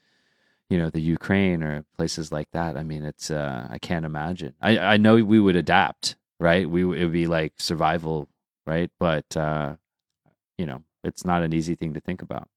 [0.70, 4.54] you know the Ukraine or places like that, I mean, it's uh, I can't imagine.
[4.62, 6.70] I I know we would adapt, right?
[6.70, 8.28] We it would be like survival,
[8.66, 8.92] right?
[9.00, 9.76] But uh,
[10.58, 12.48] you know, it's not an easy thing to think about,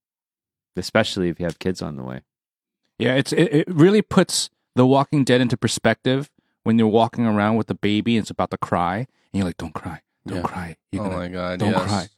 [0.77, 2.23] especially if you have kids on the way.
[2.99, 6.31] Yeah, it's it, it really puts The Walking Dead into perspective
[6.65, 9.57] when you're walking around with a baby and it's about to cry, and you're like,
[9.57, 10.43] "Don't cry, don't Yeah.
[10.43, 11.59] cry, you're oh gonna my god!
[11.61, 11.83] don't yes.
[11.89, 12.09] cry."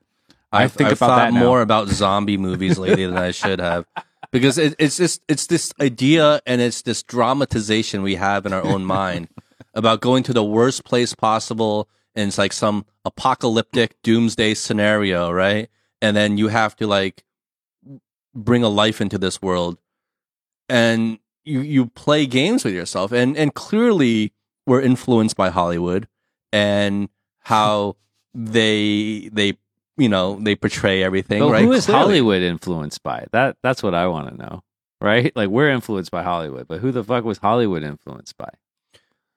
[0.54, 1.40] I I've, think I've about thought that now.
[1.40, 3.86] more about zombie movies lately than I should have,
[4.30, 8.64] because it, it's just it's this idea and it's this dramatization we have in our
[8.64, 9.28] own mind
[9.74, 15.68] about going to the worst place possible, and it's like some apocalyptic doomsday scenario, right?
[16.00, 17.24] And then you have to like
[18.34, 19.78] bring a life into this world,
[20.68, 24.32] and you you play games with yourself, and and clearly
[24.66, 26.06] we're influenced by Hollywood
[26.52, 27.08] and
[27.40, 27.96] how
[28.34, 29.54] they they
[29.96, 32.00] you know they portray everything But right who is Clearly.
[32.02, 33.26] Hollywood influenced by?
[33.32, 34.62] That that's what I want to know,
[35.00, 35.34] right?
[35.36, 38.48] Like we're influenced by Hollywood, but who the fuck was Hollywood influenced by?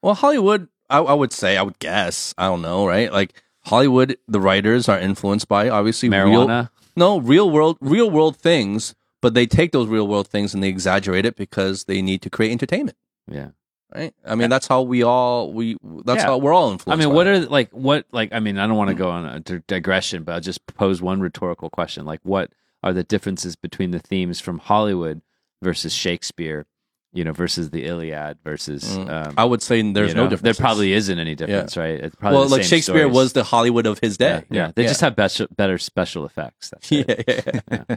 [0.01, 3.33] well hollywood I, I would say i would guess i don't know right like
[3.65, 6.69] hollywood the writers are influenced by obviously real Marijuana.
[6.95, 10.67] no real world real world things but they take those real world things and they
[10.67, 12.97] exaggerate it because they need to create entertainment
[13.27, 13.49] Yeah.
[13.93, 16.27] Right i mean that's how we all we that's Yeah.
[16.29, 17.01] how we're all influenced.
[17.03, 17.43] I mean, what it.
[17.43, 20.33] are like what like I mean, I don't want to go on a digression, but
[20.33, 22.51] I'll just pose one rhetorical question: like, what
[22.83, 25.21] are the differences between the themes from Hollywood
[25.61, 26.65] versus Shakespeare?
[27.13, 28.83] You know, versus the Iliad versus.
[28.83, 29.09] Mm.
[29.09, 31.97] Um, i would say there's you no difference There probably isn't any difference, right?
[31.97, 33.15] It's probably well like shakespeare stories.
[33.15, 34.71] was the hollywood of his Yeah, day yeah.
[34.75, 36.73] They just have better better special effects.
[36.89, 37.95] Yeah, yeah, yeah.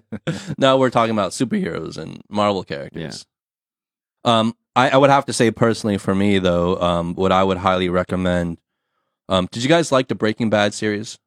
[0.57, 3.27] now we're talking about superheroes and Marvel characters.
[4.25, 7.59] Um, I, I would have to say personally for me though, um, what I would
[7.59, 8.59] highly recommend.
[9.29, 11.19] Um, did you guys like the Breaking Bad series?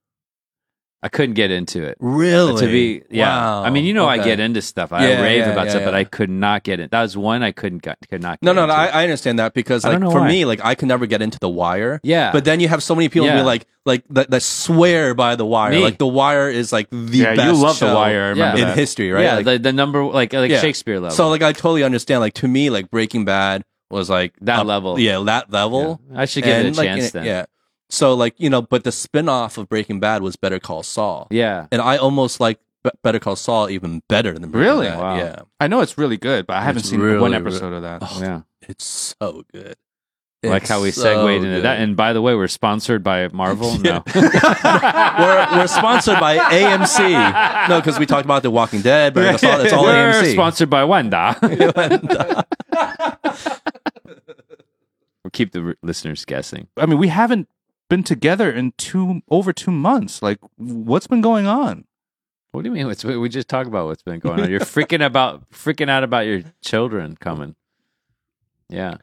[1.04, 1.98] I couldn't get into it.
[2.00, 2.60] Really?
[2.62, 3.26] To be, yeah.
[3.28, 3.64] Wow.
[3.64, 4.94] I mean, you know, I get into stuff.
[4.94, 5.96] I Yeah, rave yeah, about yeah, stuff, but.
[5.96, 6.92] I could not get it.
[6.92, 8.40] That was one I couldn't get, could not.
[8.40, 8.74] Get No, no, no.
[8.74, 10.28] I, I understand that because, like, for why.
[10.28, 12.00] me, like, I could never get into the wire.
[12.04, 12.32] Yeah.
[12.32, 13.38] But then you have so many people Yeah.
[13.38, 15.72] be like, like that, that swear by the wire.
[15.72, 15.80] Me.
[15.84, 18.24] Like, the wire is like the yeah, best you love show the wire.
[18.26, 19.24] I remember in history, right?
[19.24, 20.60] Yeah, Like, the, the number like like Yeah.
[20.62, 21.16] Shakespeare level.
[21.16, 22.20] So, like, I totally understand.
[22.22, 25.00] Like, to me, like, Breaking Bad was like That up- level.
[25.00, 26.00] Yeah, that level.
[26.12, 26.22] Yeah.
[26.22, 27.26] I should give And, it a like, chance yeah, then.
[27.26, 27.46] Yeah.
[27.92, 31.28] So, like, you know, but the spin off of Breaking Bad was Better Call Saul.
[31.30, 31.68] Yeah.
[31.72, 34.88] And I almost like Be- Better Call Saul even better than Breaking Really?
[34.88, 35.00] Bad.
[35.00, 35.18] Wow.
[35.18, 35.36] Yeah.
[35.60, 37.82] I know it's really good, but I haven't It's seen really, one really- episode of
[37.84, 38.02] that.
[38.02, 38.42] Oh, Yeah.
[38.68, 38.86] It's
[39.20, 39.76] so good.
[40.44, 41.64] like how we so segued into good.
[41.66, 41.80] that.
[41.82, 43.78] And by the way, we're sponsored by Marvel.
[43.82, 44.04] No.
[44.16, 47.68] we're, we're sponsored by AMC.
[47.70, 50.32] No, because we talked about The Walking Dead, but it's all, it's all we're AMC.
[50.34, 51.36] sponsored by Wanda.
[55.24, 56.68] we'll keep the listeners guessing.
[56.78, 57.48] I mean, we haven't
[57.92, 60.22] been together in two over two months.
[60.22, 61.84] Like, what's been going on?
[62.54, 62.88] What do you mean?
[62.88, 64.50] What's, we just talked about what's been going on.
[64.50, 67.56] You're freaking about freaking out about your children coming.
[68.70, 68.98] Yeah.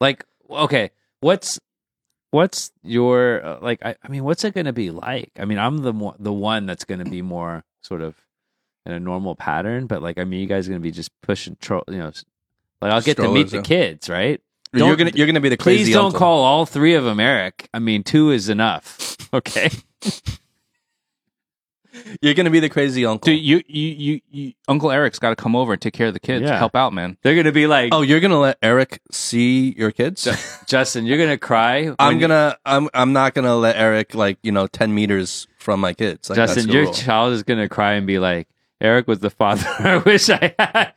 [0.00, 1.60] Like okay, what's
[2.32, 3.78] what's your uh, like?
[3.84, 5.30] I, I mean, what's it going to be like?
[5.38, 8.16] I mean, I'm the mo- the one that's going to be more sort of
[8.84, 11.10] in a normal pattern, but like, I mean, you guys are going to be just
[11.22, 12.12] pushing, tro- you know,
[12.82, 13.62] like I'll get to meet the yeah.
[13.62, 14.40] kids, right?
[14.72, 16.18] You're gonna you're gonna be the Please crazy don't uncle.
[16.18, 17.68] call all three of them Eric.
[17.72, 19.16] I mean, two is enough.
[19.32, 19.70] Okay.
[22.20, 23.26] You're gonna be the crazy uncle.
[23.26, 26.14] Dude, you, you, you, you Uncle Eric's got to come over and take care of
[26.14, 26.44] the kids.
[26.44, 26.58] Yeah.
[26.58, 27.16] Help out, man.
[27.22, 30.28] They're going to be like, oh, you're gonna let Eric see your kids?
[30.66, 31.94] Justin, you're going to cry.
[31.98, 35.92] I'm gonna I'm I'm not gonna let Eric like you know ten meters from my
[35.92, 36.30] kids.
[36.30, 36.92] Like, Justin, your rule.
[36.92, 38.46] child is going to cry and be like,
[38.80, 40.94] Eric was the father I wish I had.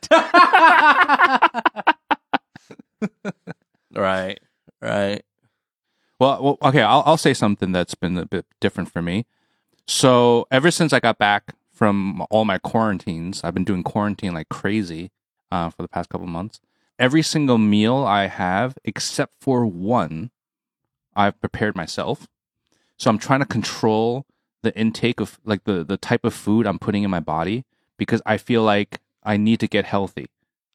[3.99, 4.39] Right,
[4.81, 5.23] right.
[6.19, 9.25] Well, well okay, I'll, I'll say something that's been a bit different for me.
[9.87, 14.49] So, ever since I got back from all my quarantines, I've been doing quarantine like
[14.49, 15.11] crazy
[15.51, 16.59] uh, for the past couple months.
[16.99, 20.31] Every single meal I have, except for one,
[21.15, 22.27] I've prepared myself.
[22.97, 24.25] So, I'm trying to control
[24.61, 27.65] the intake of like the, the type of food I'm putting in my body
[27.97, 30.27] because I feel like I need to get healthy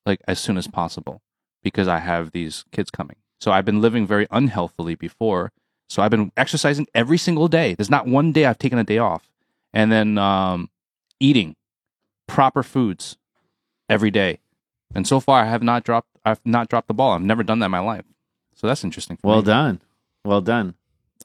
[0.07, 1.23] like as soon as possible
[1.65, 3.17] because I have these kids coming.
[3.41, 5.51] So I've been living very unhealthily before.
[5.89, 7.75] So I've been exercising every single day.
[7.75, 9.29] There's not one day I've taken a day off.
[9.73, 10.71] And then um,
[11.19, 11.57] eating
[12.29, 13.17] proper foods
[13.89, 14.39] every day.
[14.95, 17.13] And so far I have not dropped I've not dropped the ball.
[17.13, 18.05] I've never done that in my life.
[18.55, 19.17] So that's interesting.
[19.19, 19.47] for well me.
[19.47, 19.83] done.
[20.25, 20.75] Well done.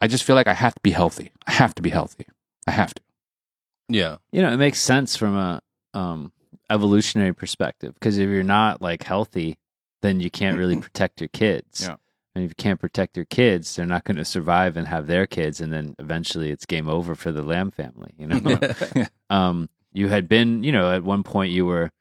[0.01, 1.31] I just feel like I have to be healthy.
[1.47, 2.25] I have to be healthy.
[2.67, 3.01] I have to.
[3.87, 5.61] Yeah, You know, it makes sense from a
[5.95, 6.31] um,
[6.69, 9.57] evolutionary perspective because if you're not like healthy,
[10.01, 11.83] then you can't really protect your kids.
[11.87, 11.95] Yeah.
[12.35, 15.25] And if you can't protect your kids, they're not going to survive and have their
[15.25, 18.13] kids, and then eventually it's game over for the Lamb family.
[18.17, 18.59] You know,
[19.29, 21.91] um, you had been, you know, at one point you were,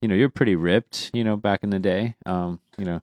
[0.00, 3.00] you know, you're pretty ripped, you know, back in the day, um, you know,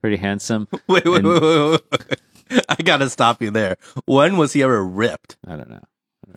[0.00, 0.68] pretty handsome.
[0.86, 2.20] wait, wait, And- wait, wait, wait.
[2.68, 3.76] I gotta stop you there.
[4.06, 5.36] When was he ever ripped?
[5.46, 5.82] I don't know.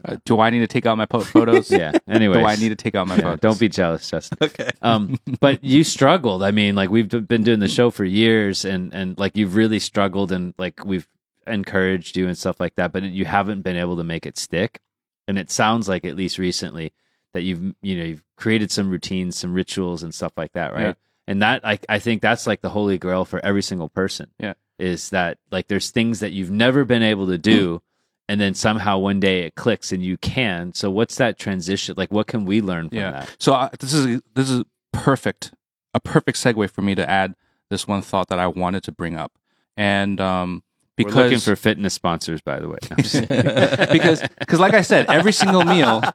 [0.06, 1.70] Uh, do I need to take out my po- photos?
[1.82, 1.92] Yeah.
[2.08, 3.39] Anyway, Do I need to take out my yeah, photos?
[3.42, 4.38] don't be jealous, Justin.
[4.42, 4.70] Okay.
[4.82, 8.94] um but you struggled i mean like we've been doing the show for years and
[8.94, 11.08] and like you've really struggled and like we've
[11.48, 14.80] encouraged you and stuff like that but you haven't been able to make it stick
[15.28, 16.94] and it sounds like at least recently
[17.34, 20.82] that you've you know you've created some routines some rituals and stuff like that right
[20.82, 20.94] Yeah.
[21.28, 24.54] and that I, I think that's like the holy grail for every single person Yeah.
[24.80, 27.82] is that like there's things that you've never been able to do
[28.32, 32.12] and then somehow one day it clicks and you can so what's that transition like
[32.12, 33.12] what can we learn from Yeah.
[33.12, 34.64] that So uh, this is this is
[34.94, 35.52] perfect,
[35.94, 37.36] a perfect segue for me to add
[37.70, 39.32] this one thought that I wanted to bring up,
[39.78, 40.64] and um,
[40.98, 42.78] because We're looking for fitness sponsors, by the way.
[42.84, 43.92] No, I'm just kidding.
[43.94, 46.02] because because like I said, every single meal.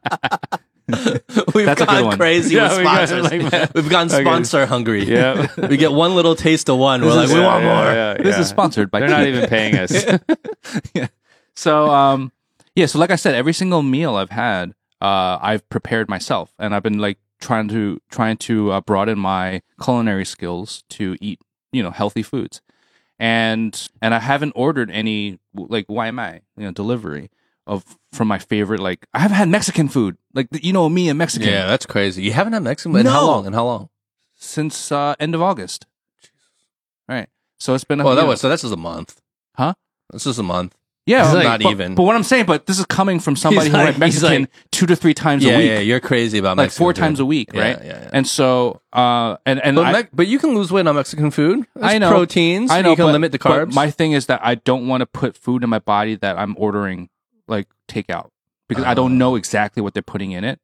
[1.54, 2.16] We've That's a good gone one.
[2.18, 3.24] crazy Yeah, with we got, sponsors.
[3.52, 4.22] like, We've gone Okay.
[4.22, 5.04] sponsor hungry.
[5.04, 5.48] yeah.
[5.68, 7.00] we get one little taste of one.
[7.02, 7.92] We're like, we Yeah, want yeah, more.
[7.92, 8.40] yeah, This yeah.
[8.42, 9.00] is sponsored by.
[9.00, 9.92] They're not even paying us.
[11.56, 12.32] So um,
[12.74, 12.86] yeah.
[12.86, 16.82] So like I said, every single meal I've had, uh, I've prepared myself, and I've
[16.82, 21.40] been like trying to trying to uh, broaden my culinary skills to eat
[21.72, 22.60] you know healthy foods,
[23.18, 27.30] and and I haven't ordered any like YMI you know delivery
[27.66, 31.18] of from my favorite like I haven't had Mexican food like you know me and
[31.18, 32.22] Mexican Yeah, that's crazy.
[32.22, 32.92] You haven't had Mexican?
[32.92, 33.26] food In how No.
[33.26, 33.46] long?
[33.46, 33.88] And how long?
[34.38, 35.86] since uh, end of August.
[37.08, 37.28] Right.
[37.58, 38.48] So it's been a Oh, that know- was so.
[38.50, 39.20] That's just a month.
[39.56, 39.74] Huh?
[40.12, 40.76] This is a month.
[41.06, 41.94] Yeah, is but- not but- even.
[41.94, 44.42] But what I'm saying, but this is coming from somebody He's who like- he's Mexican
[44.42, 45.78] like- two to three times yeah, a week, yeah.
[45.78, 46.58] You're crazy about Mexican.
[46.58, 47.00] like Mexican four food.
[47.00, 47.78] times a week, Yeah, right?
[47.84, 48.10] Yeah, yeah.
[48.12, 51.30] And so, uh, and and but, I, Mex- but you can lose weight on Mexican
[51.30, 51.64] food.
[51.74, 52.70] There's I know proteins.
[52.70, 53.74] I know, you can but- limit the but carbs.
[53.74, 56.54] my thing is that I don't want to put food in my body that I'm
[56.58, 57.08] ordering
[57.48, 58.30] like takeout
[58.68, 60.58] because I don't know exactly what they're putting in it.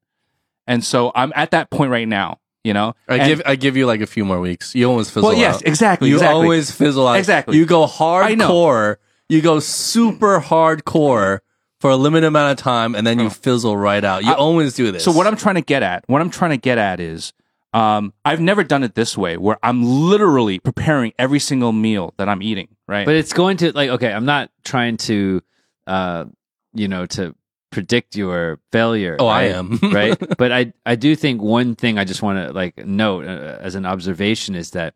[0.66, 2.94] And so I'm at that point right now, you know.
[3.08, 4.74] I And- give I give you like a few more weeks.
[4.74, 5.66] You always fizzle Well, yes, out.
[5.66, 6.34] exactly, You exactly.
[6.42, 7.18] always fizzle out.
[7.18, 7.56] Exactly.
[7.56, 8.48] You go I know.
[8.48, 8.96] hardcore.
[9.32, 11.38] You go super hardcore
[11.80, 14.24] for a limited amount of time, and then you fizzle right out.
[14.24, 15.02] You I- always do this.
[15.02, 17.32] So what I'm trying to get at, what I'm trying to get at is,
[17.72, 22.28] um, I've never done it this way, where I'm literally preparing every single meal that
[22.28, 22.68] I'm eating.
[22.86, 23.06] Right.
[23.06, 25.40] But it's going to like okay, I'm not trying to
[25.86, 26.26] uh
[26.74, 27.34] you know to
[27.70, 29.16] predict your failure.
[29.18, 29.78] Oh, I am.
[29.82, 30.18] right?
[30.36, 33.76] But I I do think one thing I just want to like note uh, as
[33.76, 34.92] an observation is that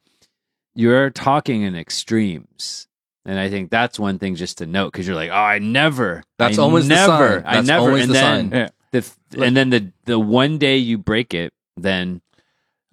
[0.74, 2.86] you're talking in extremes.
[3.26, 6.22] And I think that's one thing just to note because you're like, oh, I never.
[6.38, 7.40] That's I always the never.
[7.40, 7.42] sign.
[7.44, 7.86] I That's never.
[7.86, 8.70] always and the then sign.
[8.92, 12.20] The and then the the one day you break it, then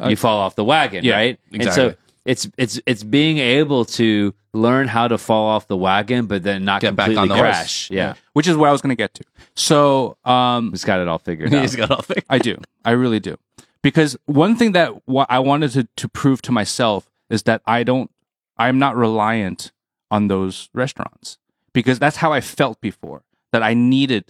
[0.01, 1.39] Uh, you fall off the wagon, yeah, right?
[1.51, 1.91] And exactly.
[1.91, 6.41] so it's it's it's being able to learn how to fall off the wagon, but
[6.43, 7.47] then not Get back completely on the horse.
[7.57, 7.91] crash.
[7.91, 9.23] Yeah, Which is what I was going to get to.
[9.55, 11.61] So, um, he's got it all figured out.
[11.61, 12.25] He's got all figured.
[12.29, 12.57] I do.
[12.83, 13.37] I really do.
[13.83, 17.83] Because one thing that wa- I wanted to, to prove to myself is that I
[17.83, 18.09] don't,
[18.57, 19.71] I'm not reliant
[20.11, 21.37] on those restaurants
[21.73, 24.25] because that's how I felt before that I needed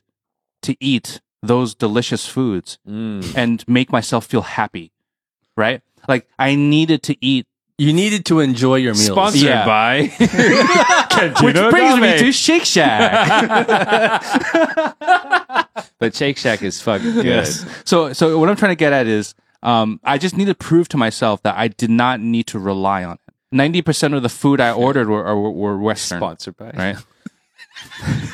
[0.63, 3.35] to eat those delicious foods Mm.
[3.35, 4.91] and make myself feel happy.
[5.57, 5.81] Right?
[6.07, 7.45] Like I needed to eat.
[7.77, 9.07] You needed to enjoy your meals.
[9.07, 9.65] Sponsored Yeah.
[9.65, 10.03] by
[11.41, 14.21] Which brings me to Shake Shack.
[15.99, 17.25] But Shake Shack is fucking good.
[17.25, 17.65] Yes.
[17.85, 20.89] So, so what I'm trying to get at is, um, I just need to prove
[20.89, 23.22] to myself that I did not need to rely on it.
[23.53, 26.71] Ninety percent of the food I ordered were were, were Western, Sponsored by.
[26.71, 26.97] right?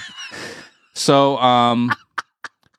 [0.93, 1.91] so, um,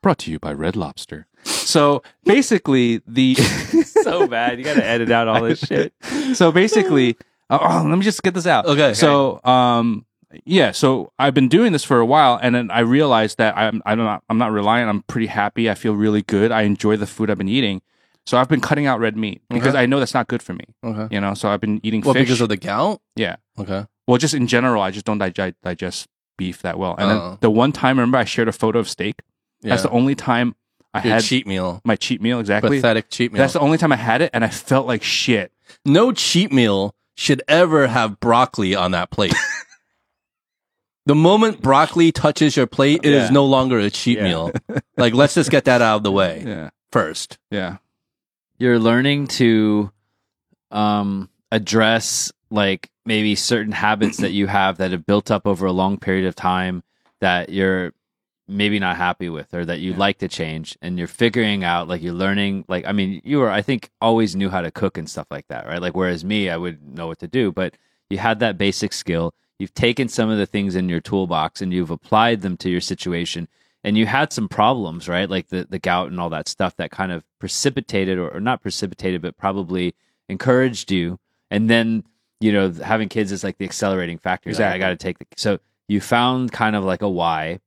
[0.01, 1.27] brought to you by Red Lobster.
[1.43, 3.35] So basically, the
[3.85, 4.59] so bad.
[4.59, 5.93] You got to edit out all this shit.
[6.33, 7.17] so basically,
[7.49, 8.65] uh, oh, let me just get this out.
[8.65, 8.93] Okay.
[8.93, 10.05] So, um,
[10.45, 10.71] yeah.
[10.71, 13.97] So I've been doing this for a while, and then I realized that I'm I'm
[13.97, 14.89] not I'm not reliant.
[14.89, 15.69] I'm pretty happy.
[15.69, 16.51] I feel really good.
[16.51, 17.81] I enjoy the food I've been eating.
[18.27, 19.79] So I've been cutting out red meat because Okay.
[19.79, 20.65] I know that's not good for me.
[20.83, 21.13] Okay.
[21.15, 21.33] You know.
[21.33, 22.23] So I've been eating Well, fish.
[22.27, 23.01] because of the gout.
[23.15, 23.37] yeah.
[23.57, 23.85] Okay.
[24.07, 26.07] Well, just in general, I just don't digest digest
[26.37, 26.95] beef that well.
[26.97, 27.29] And Oh.
[27.31, 29.21] then the one time, remember, I shared a photo of steak.
[29.61, 29.69] Yeah.
[29.71, 30.55] That's the only time
[30.93, 31.81] I Your had cheat meal.
[31.85, 32.39] my cheat meal.
[32.39, 32.77] Exactly.
[32.77, 33.39] Pathetic cheat meal.
[33.41, 35.51] That's the only time I had it, and I felt like shit.
[35.85, 39.33] no cheat meal should ever have broccoli on that plate.
[41.05, 43.29] the moment broccoli touches your plate, it is Yeah.
[43.29, 44.23] no longer a cheat Yeah.
[44.23, 44.51] meal.
[44.97, 46.69] Like, let's just get that out of the way Yeah.
[46.91, 47.37] first.
[47.49, 47.77] Yeah.
[48.61, 49.91] You're learning to
[50.69, 55.71] um, address like maybe certain habits that you have that have built up over a
[55.71, 56.83] long period of time
[57.21, 57.91] that you're
[58.47, 62.03] maybe not happy with or that you'd like to change and you're figuring out like
[62.03, 65.09] you're learning like i mean you were i think always knew how to cook and
[65.09, 65.81] stuff like that right?
[65.81, 67.73] Like whereas me i would know what to do but
[68.11, 69.33] you had that basic skill.
[69.57, 72.81] You've taken some of the things in your toolbox and you've applied them to your
[72.81, 73.47] situation
[73.83, 75.29] and you had some problems right?
[75.29, 78.61] Like the, the gout and all that stuff that kind of precipitated or, or not
[78.61, 79.95] precipitated but probably
[80.29, 81.19] encouraged you.
[81.49, 82.03] And then
[82.39, 84.49] you know having kids is like the accelerating factor.
[84.51, 87.59] Like, i got to take the so you found kind of like a why.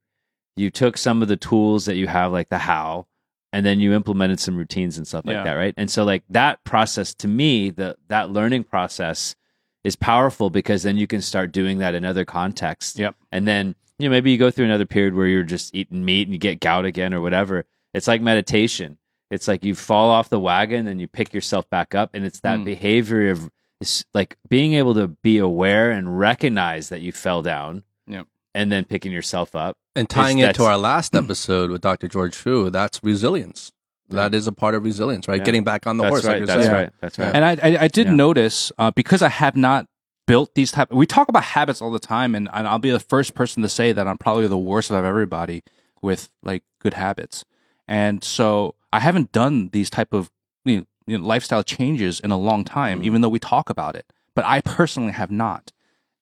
[0.57, 3.07] You took some of the tools that you have like the how
[3.53, 5.45] and then you implemented some routines and stuff like Yeah.
[5.45, 5.75] that right?
[5.77, 9.35] And so like that process to me the that learning process
[9.83, 12.99] is powerful because then you can start doing that in other contexts.
[12.99, 13.17] Yep.
[13.33, 16.27] and then you know maybe you go through another period where you're just eating meat
[16.27, 18.99] and you get gout again or whatever it's like meditation
[19.31, 22.41] it's like you fall off the wagon and you pick yourself back up and it's
[22.41, 22.65] that Mm.
[22.65, 27.83] behavior of it's like being able to be aware and recognize that you fell down
[28.07, 28.27] Yep.
[28.55, 32.09] and then picking yourself up And tying it to our last episode with Dr.
[32.09, 33.73] George Fu, that's resilience.
[34.11, 35.39] That is a part of resilience, right?
[35.39, 35.45] Yeah.
[35.45, 36.25] Getting back on the that's horse.
[36.25, 36.73] right like you're that's saying.
[36.75, 38.15] right that's right And I, I, I did Yeah.
[38.15, 39.87] notice uh, because I have not
[40.27, 40.91] built these type.
[40.93, 43.69] We talk about habits all the time, and, and I'll be the first person to
[43.69, 45.63] say that I'm probably the worst of everybody
[46.03, 47.45] with like good habits.
[47.87, 50.31] And so I haven't done these type of
[50.65, 53.05] you know, you know, lifestyle changes in a long time, mm.
[53.05, 54.07] even though we talk about it.
[54.35, 55.73] But I personally have not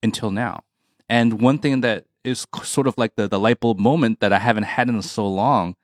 [0.03, 0.65] until now.
[1.09, 4.39] And one thing that is sort of like the, the light bulb moment that I
[4.39, 5.77] haven't had in so long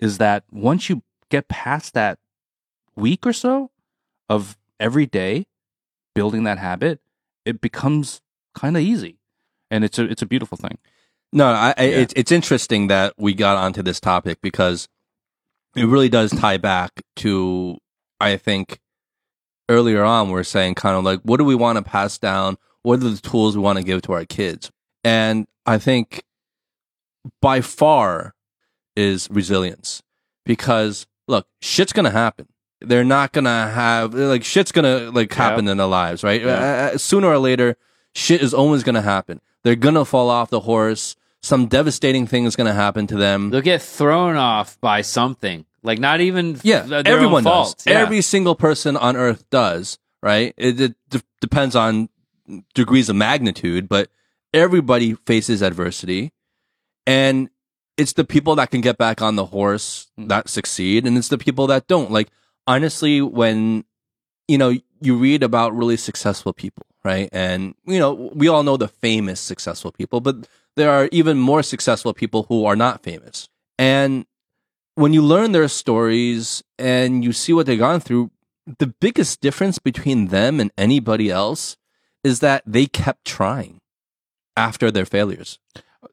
[0.00, 2.18] is that once you get past that
[2.96, 3.70] week or so
[4.28, 5.46] of every day
[6.14, 7.00] building that habit,
[7.44, 8.20] it becomes
[8.54, 9.18] kind of easy.
[9.70, 10.78] And it's a it's a beautiful thing.
[11.32, 11.84] No, I, Yeah.
[11.84, 14.88] it's it's interesting that we got onto this topic because
[15.74, 17.78] it really does tie back to
[18.20, 18.80] I think
[19.68, 22.58] earlier on we are saying kind of like what do we want to pass down?
[22.82, 24.70] What are the tools we want to give to our kids?
[25.04, 26.22] And I think
[27.40, 28.34] by far
[28.96, 30.02] is resilience
[30.44, 32.46] because look, shit's gonna happen.
[32.84, 36.40] They're not gonna have like shit's gonna like happen in their lives, right?
[36.42, 36.90] Yeah.
[36.94, 37.76] Uh, sooner or later,
[38.14, 39.40] shit is always gonna happen.
[39.64, 41.16] They're gonna fall off the horse.
[41.44, 43.50] some devastating thing is going to happen to them.
[43.50, 45.64] They'll get thrown off by something.
[45.82, 47.78] Like not even Yeah, everyone fault.
[47.78, 47.86] does.
[47.86, 47.98] Yeah.
[47.98, 50.54] Every single person on earth does, right?
[50.56, 52.08] It, it d- depends on
[52.74, 54.08] degrees of magnitude, but
[54.54, 56.30] everybody faces adversity.
[57.08, 57.50] And
[57.96, 61.38] it's the people that can get back on the horse that succeed, and it's the
[61.38, 62.12] people that don't.
[62.12, 62.28] Like,
[62.66, 63.84] honestly, when,
[64.48, 67.28] you know, you read about really successful people, right?
[67.32, 71.62] And, you know, we all know the famous successful people, but there are even more
[71.62, 73.48] successful people who are not famous.
[73.78, 74.26] And
[74.94, 78.30] when you learn their stories and you see what they've gone through,
[78.78, 81.76] the biggest difference between them and anybody else
[82.22, 83.80] is that they kept trying
[84.56, 85.58] after their failures.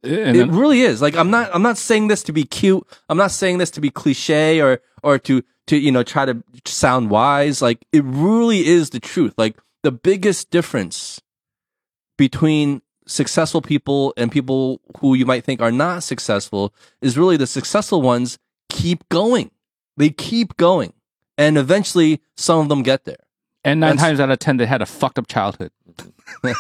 [0.04, 1.02] And it then- really is.
[1.02, 2.86] Like I'm not I'm not saying this to be cute.
[3.10, 6.44] I'm not saying this to be cliche or or to to you know try to
[6.66, 7.62] sound wise.
[7.62, 9.34] Like it really is the truth.
[9.38, 11.22] Like the biggest difference
[12.18, 17.48] between successful people and people who you might think are not successful is really the
[17.48, 18.38] successful ones
[18.70, 19.50] keep going.
[19.98, 20.94] They keep going.
[21.38, 23.24] And eventually some of them get there.
[23.64, 25.72] and nine That's- times out of ten, they had a fucked up childhood.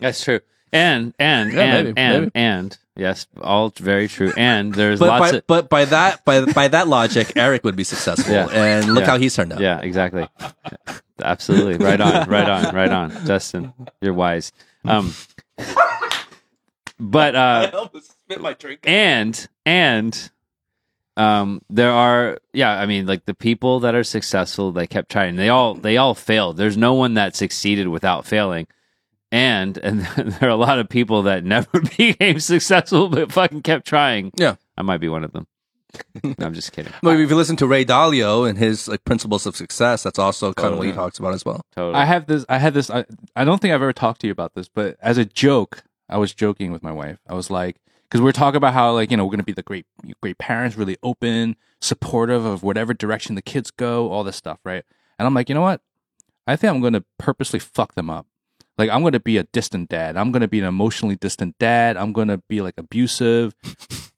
[0.00, 0.40] That's true.
[0.72, 2.30] And and Yeah, and maybe, and maybe.
[2.34, 4.32] and yes, all very true.
[4.36, 7.76] And there's But lots by, of but by that by by that logic, Eric would
[7.76, 8.32] be successful.
[8.34, 8.48] Yeah.
[8.50, 9.10] And look Yeah.
[9.10, 9.60] how he's turned out.
[9.60, 10.28] yeah, exactly.
[11.22, 11.84] Absolutely.
[11.84, 12.28] Right on.
[12.28, 12.74] Right on.
[12.74, 13.10] Right on.
[13.26, 14.52] Justin, you're wise.
[14.84, 15.12] Um
[16.98, 18.80] but uh almost spit my drink.
[18.84, 20.30] and and
[21.16, 25.36] um there are yeah i mean like the people that are successful they kept trying
[25.36, 28.66] they all they all failed there's no one that succeeded without failing
[29.30, 33.86] and and there are a lot of people that never became successful but fucking kept
[33.86, 34.56] trying Yeah.
[34.76, 35.46] i might be one of them
[36.22, 39.46] no, i'm just kidding But if you listen to Ray Dalio and his like principles
[39.46, 41.62] of success, that's also kind of what he talks about as well.
[41.74, 42.44] totally I have this.
[42.48, 42.90] I had this.
[42.90, 45.82] I, I don't think I've ever talked to you about this, but as a joke,
[46.08, 47.18] I was joking with my wife.
[47.26, 49.54] I was like, because we are talking about how like you know we're gonna be
[49.54, 49.86] the great
[50.22, 54.84] great parents, really open, supportive of whatever direction the kids go, all this stuff, right?
[55.18, 55.80] And I'm like, you know what?
[56.46, 58.26] I think I'm gonna purposely fuck them up.
[58.78, 60.16] Like I'm gonna be a distant dad.
[60.16, 61.96] I'm gonna be an emotionally distant dad.
[61.96, 63.54] I'm gonna be like abusive,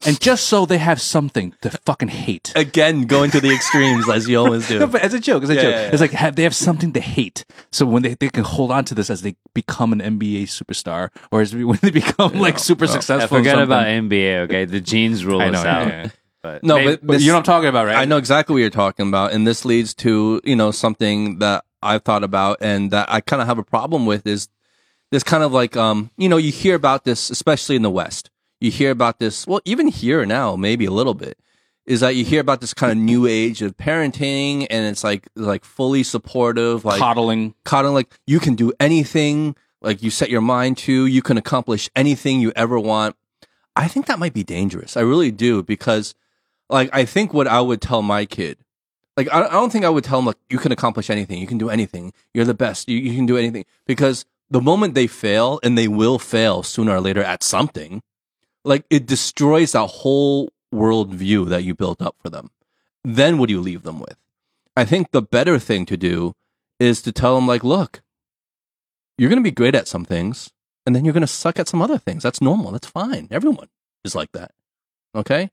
[0.06, 2.52] and just so they have something to fucking hate.
[2.54, 4.78] Again, going to the extremes as you always do.
[4.80, 5.90] No, but as a joke, as a Yeah, joke, yeah, yeah.
[5.92, 7.44] it's like have, they have something to hate.
[7.72, 11.08] So when they, they can hold on to this as they become an NBA superstar,
[11.32, 13.38] or as when they become like super Yeah, successful.
[13.38, 16.10] in forget about nba okay the genes rule I us know, out yeah, yeah.
[16.42, 17.96] but No, maybe- but But you know what I'm talking about, right?
[17.96, 21.64] I know exactly what you're talking about, and this leads to you know something that
[21.82, 24.48] I've thought about and that I kind of have a problem with is
[25.10, 28.30] this kind of like um you know you hear about this especially in the West.
[28.60, 31.38] You hear about this well even here now maybe a little bit
[31.86, 35.28] is that you hear about this kind of new age of parenting and it's like
[35.34, 37.54] like fully supportive like coddling.
[37.64, 41.90] coddling like you can do anything like you set your mind to you can accomplish
[41.96, 43.16] anything you ever want
[43.74, 46.14] i think that might be dangerous i really do because
[46.68, 48.58] like i think what i would tell my kid
[49.20, 51.46] like i, I don't think i would tell them like you can accomplish anything you
[51.46, 55.06] can do anything you're the best you, you can do anything because the moment they
[55.06, 58.02] fail and they will fail sooner or later at something
[58.64, 62.50] like it destroys that whole worldview that you built up for them.
[63.02, 64.16] Then what do you leave them with?
[64.76, 66.34] I think the better thing to do
[66.78, 68.02] is to tell them like look
[69.18, 70.50] you're going to be great at some things
[70.86, 72.22] and then you're going to suck at some other things.
[72.22, 73.68] That's normal that's fine everyone
[74.04, 74.52] is like that
[75.14, 75.50] okay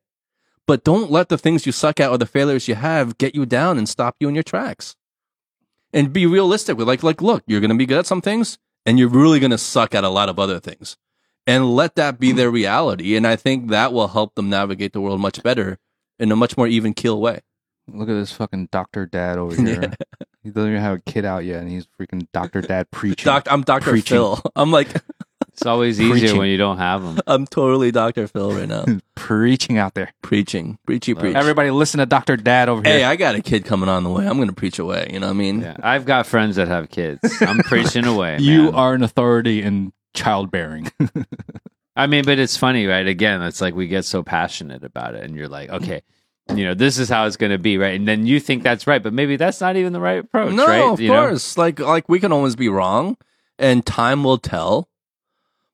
[0.68, 3.46] but don't let the things you suck at or the failures you have get you
[3.46, 4.96] down and stop you in your tracks
[5.94, 8.58] and be realistic with like like look you're going to be good at some things
[8.86, 10.98] and you're really going to suck at a lot of other things
[11.48, 15.02] and let that be their reality and i think that will help them navigate the
[15.02, 15.78] world much better
[16.20, 17.42] in a much more even keel way
[17.90, 19.94] Look at this fucking doctor dad over here.
[20.44, 23.24] He doesn't even have a kid out yet, and he's freaking doctor dad preaching.
[23.24, 24.18] Doc, i'm dr Preaching.
[24.18, 24.90] phil i'm like
[25.58, 26.38] it's always easier Preaching.
[26.38, 28.86] when you don't have them i'm totally dr phil right now
[29.16, 30.14] preaching out there.
[30.22, 33.00] preaching preachy preach Everybody listen to Doctor Dad over here.
[33.00, 33.04] Hey.
[33.04, 34.26] I got a kid coming on the way.
[34.28, 35.10] I'm going to preach away.
[35.12, 35.62] You know what I mean?
[35.62, 38.76] yeah i've got friends that have kids i'm preaching away you man.
[38.76, 40.92] are an authority in childbearing.
[41.96, 43.08] I mean, but it's funny, right?
[43.08, 46.02] Again, it's like we get so passionate about it, and you're like, okay,
[46.54, 47.96] you know, this is how it's going to be, right?
[47.96, 50.68] And then you think that's right, but maybe that's not even the right approach, No,
[50.68, 50.82] right?
[50.94, 51.28] of You know?
[51.30, 51.58] course.
[51.58, 53.18] Like, like we can always be wrong,
[53.58, 54.88] and time will tell.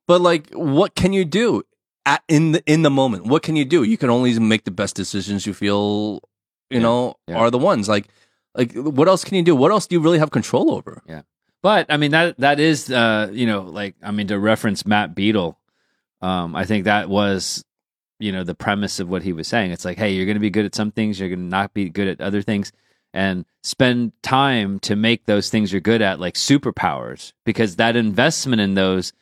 [0.07, 1.63] But like, what can you do
[2.05, 3.25] at in the in the moment?
[3.25, 3.83] What can you do?
[3.83, 6.19] You can only make the best decisions you feel,
[6.69, 7.35] you Yeah, know, yeah.
[7.37, 7.87] are the ones.
[7.87, 8.07] Like,
[8.55, 9.55] like what else can you do?
[9.55, 11.01] What else do you really have control over?
[11.07, 11.21] Yeah.
[11.61, 15.15] But I mean, that that is, uh, you know, like I mean, to reference Matt
[15.15, 15.57] Beadle,
[16.21, 17.63] um, I think that was,
[18.19, 19.71] you know, the premise of what he was saying.
[19.71, 21.73] It's like, hey, you're going to be good at some things, you're going to not
[21.73, 22.73] be good at other things,
[23.13, 28.61] and spend time to make those things you're good at like superpowers, because that investment
[28.61, 29.13] in those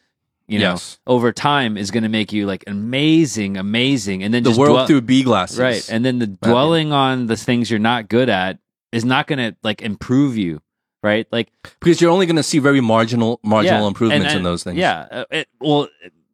[0.51, 0.99] you know, Yes.
[1.07, 4.75] over time is going to make you like amazing, amazing, and then The just world
[4.75, 5.57] dwell- through B glasses.
[5.59, 8.59] right, and then the dwelling on the things you're not good at
[8.91, 10.61] is not going to like improve you,
[11.01, 11.25] right?
[11.31, 11.49] Like
[11.79, 14.77] because you're only going to see very marginal marginal yeah, improvements and- in those things.
[14.77, 15.87] Yeah, uh, it, well,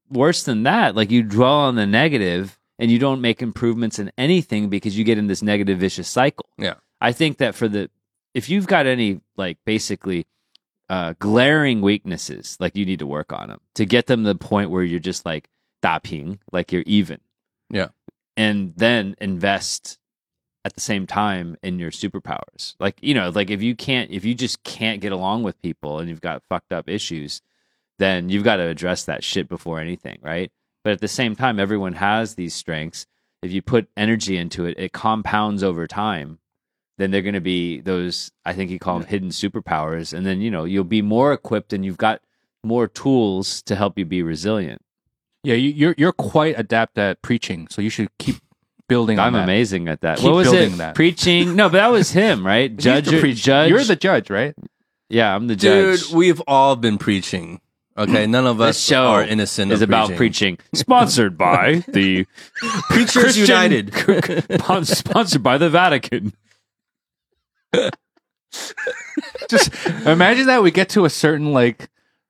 [0.09, 4.11] worse than that, like you dwell on the negative and you don't make improvements in
[4.17, 6.47] anything because you get in this negative vicious cycle.
[6.57, 6.75] Yeah.
[6.99, 7.89] I think that for the
[8.33, 10.25] if you've got any like basically
[10.89, 14.35] uh, glaring weaknesses, like you need to work on them to get them to the
[14.35, 15.49] point where you're just like
[16.03, 17.19] ping, like you're even.
[17.69, 17.89] Yeah.
[18.35, 19.99] And then invest
[20.63, 22.75] at the same time in your superpowers.
[22.79, 25.99] Like, you know, like if you can't if you just can't get along with people
[25.99, 27.41] and you've got fucked up issues,
[27.99, 30.51] then you've got to address that shit before anything, right?
[30.83, 33.07] But at the same time, everyone has these strengths.
[33.41, 36.39] If you put energy into it, it compounds over time
[36.97, 40.41] then they're going to be those i think you call them hidden superpowers and then
[40.41, 42.21] you know you'll be more equipped and you've got
[42.63, 44.81] more tools to help you be resilient
[45.43, 48.37] Yeah, you, you're you're quite adept at preaching, so you should keep
[48.87, 49.19] building.
[49.19, 49.43] on i'm that.
[49.43, 50.95] amazing at that Keep what was building it that.
[50.95, 54.55] preaching no but that was him right judge the judge You're the judge, right?
[55.09, 55.99] yeah i'm the judge.
[55.99, 57.61] dude, judge we've all been preaching.
[57.99, 58.29] Okay, mm.
[58.29, 59.71] none of this us show are innocent.
[59.71, 62.25] is of about preaching sponsored by the
[62.91, 63.91] Preachers Christian- United.
[64.85, 66.33] sponsored by the vatican
[69.49, 69.73] Just
[70.05, 71.89] imagine that we get to a certain like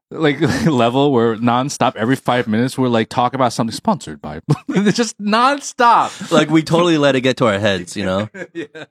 [0.10, 4.42] like level where nonstop every five minutes we're like talk about something sponsored by.
[4.70, 6.32] it's just nonstop.
[6.32, 8.30] like we totally let it get to our heads, you know?
[8.54, 8.86] yeah.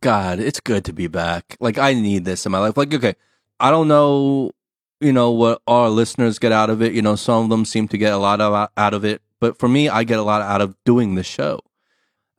[0.00, 1.56] God, it's good to be back.
[1.60, 2.76] Like I need this in my life.
[2.76, 3.14] Like, okay,
[3.58, 4.52] I don't know,
[5.00, 6.92] you know, what our listeners get out of it.
[6.92, 9.58] You know, some of them seem to get a lot of out of it, but
[9.58, 11.60] for me, I get a lot out of doing the show.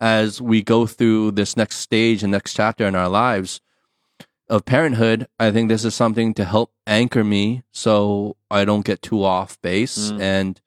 [0.01, 3.59] As we go through this next stage and next chapter in our lives
[4.47, 9.01] of parenthood, I think this is something to help anchor me so I don't get
[9.01, 10.21] too off base Mm.
[10.21, 10.61] and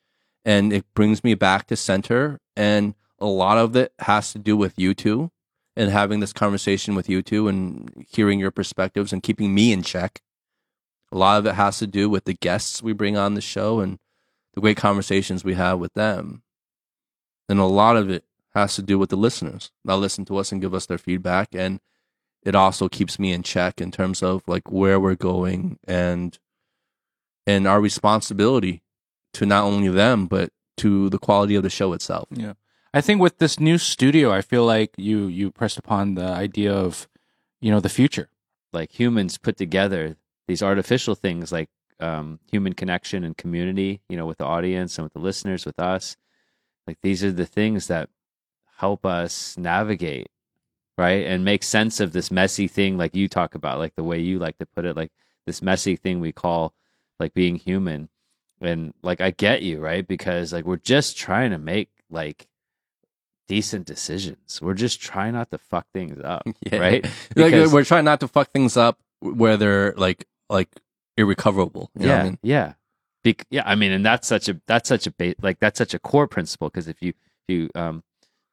[0.45, 4.57] and it brings me back to center and a lot of it has to do
[4.57, 5.30] with you two
[5.76, 9.83] and having this conversation with you two and hearing your perspectives and keeping me in
[9.83, 10.20] check.
[11.12, 13.78] A lot of it has to do with the guests we bring on the show
[13.80, 13.99] and
[14.55, 16.43] the great conversations we have with them.
[17.49, 18.24] And a lot of it
[18.55, 21.55] has to do with the listeners that listen to us and give us their feedback.
[21.55, 21.80] And
[22.42, 26.38] it also keeps me in check in terms of like where we're going and
[27.46, 28.82] and our responsibility
[29.34, 32.28] to not only them but to the quality of the show itself.
[32.30, 32.55] Yeah.
[32.94, 36.72] I think with this new studio, I feel like you you pressed upon the idea
[36.72, 37.09] of,
[37.61, 38.28] you know, the future.
[38.72, 40.16] like humans put together
[40.48, 41.68] these artificial things like
[42.00, 45.78] um, human connection and community, you know, with the audience and with the listeners, with
[45.78, 46.16] us.
[46.86, 48.09] Like these are the things that
[48.83, 50.28] help us navigate,
[50.99, 51.24] right?
[51.24, 54.41] And make sense of this messy thing, like you talk about, like the way you
[54.41, 55.12] like to put it, like
[55.47, 56.74] this messy thing we call
[57.20, 58.09] like being human.
[58.61, 60.07] And like, I get you, right?
[60.07, 62.49] Because like we're just trying to make like
[63.49, 64.61] decent decisions.
[64.61, 66.78] We're just trying not to fuck things up, Yeah.
[66.78, 67.07] right?
[67.37, 70.68] Like we're trying not to fuck things up where they're like like
[71.16, 71.91] irrecoverable.
[71.99, 72.39] You know yeah, I mean?
[72.43, 72.72] yeah,
[73.24, 73.62] Bec- yeah.
[73.64, 76.26] I mean, and that's such a that's such a ba- like that's such a core
[76.26, 78.03] principle because if you if you um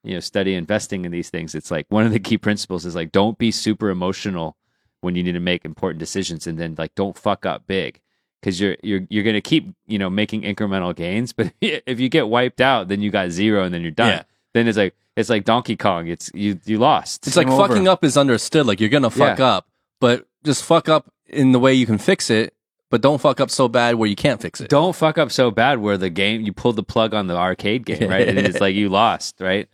[0.04, 2.96] you know study investing in these things, it's like one of the key principles is
[2.96, 4.56] like don't be super emotional
[5.02, 8.00] when you need to make important decisions, and then like don't fuck up big
[8.42, 12.28] because you're you're you're gonna keep you know making incremental gains, but if you get
[12.30, 14.10] wiped out, then you got zero, and then you're done.
[14.10, 14.24] Yeah.
[14.54, 16.08] Then it's like it's like Donkey Kong.
[16.08, 17.28] It's you you lost.
[17.28, 17.68] It's like Game over.
[17.68, 18.66] fucking up is understood.
[18.66, 19.46] Like you're gonna fuck Yeah.
[19.46, 19.68] up,
[20.00, 22.54] but just fuck up in the way you can fix it.
[22.92, 24.70] But don't fuck up so bad where you can't fix it.
[24.70, 27.86] don't fuck up so bad where the game you pulled the plug on the arcade
[27.86, 28.28] game, right?
[28.28, 29.70] and it's like you lost, right?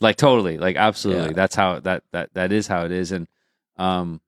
[0.00, 1.28] Like totally, like absolutely.
[1.28, 1.32] Yeah.
[1.34, 3.28] That's how that that that is how it is, and
[3.76, 4.20] um,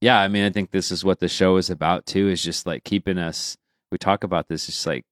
[0.00, 0.20] yeah.
[0.20, 2.28] I mean, I think this is what the show is about too.
[2.28, 3.56] Is just like keeping us.
[3.90, 5.04] We talk about this, just like,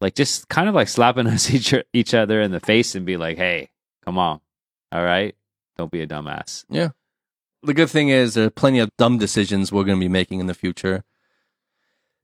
[0.00, 3.16] like just kind of like slapping us each each other in the face and be
[3.16, 3.70] like, hey,
[4.04, 4.40] come on,
[4.92, 5.34] all right,
[5.76, 6.64] don't be a dumbass.
[6.70, 6.90] Yeah.
[7.64, 10.46] The good thing is there are plenty of dumb decisions we're gonna be making in
[10.46, 11.04] the future.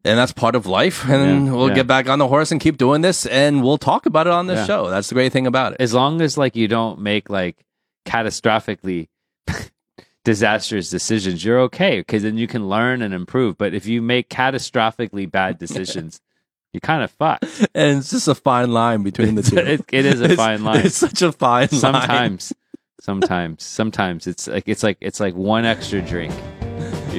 [0.09, 1.05] And that's part of life.
[1.09, 1.75] And Yeah, we'll yeah.
[1.75, 4.47] get back on the horse and keep doing this and we'll talk about it on
[4.47, 4.67] this Yeah.
[4.67, 4.91] show.
[4.91, 5.81] That's the great thing about it.
[5.81, 7.65] as long as like you don't make like
[8.07, 9.09] catastrophically
[10.25, 14.29] disastrous decisions you're okay because then you can learn and improve but if you make
[14.29, 16.21] catastrophically bad decisions
[16.75, 17.45] you're kind of fucked.
[17.75, 19.57] And it's just a fine line between the two.
[19.57, 21.81] it, it is a It's- fine line It's such a fine line.
[21.81, 22.53] sometimes
[23.01, 26.35] sometimes sometimes it's like it's like it's like one extra drink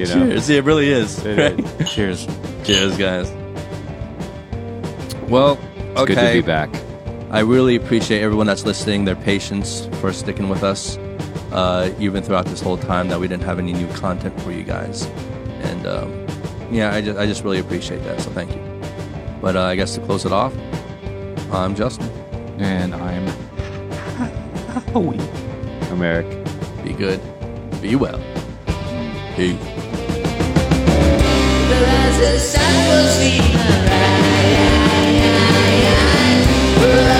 [0.00, 0.48] you know Cheers.
[0.48, 1.24] It really is.
[1.24, 1.90] It is.
[1.92, 2.26] Cheers.
[2.64, 3.30] Cheers, guys.
[5.28, 6.14] Well, it's okay.
[6.14, 6.70] good to be back
[7.30, 10.96] I really appreciate everyone that's listening, their patience for sticking with us,
[11.52, 14.64] uh, even throughout this whole time that we didn't have any new content for you
[14.64, 15.04] guys.
[15.62, 16.26] And um,
[16.72, 18.20] yeah, I just, I just really appreciate that.
[18.20, 18.60] So thank you.
[19.40, 20.52] But uh, I guess to close it off,
[21.52, 22.10] I'm Justin.
[22.58, 23.28] And I'm
[24.92, 25.20] Howie.
[25.88, 26.26] I'm Eric.
[26.82, 27.20] Be good.
[27.80, 28.20] Be well.
[29.36, 29.79] Peace.
[32.20, 33.86] The sun will see my
[36.84, 37.19] right.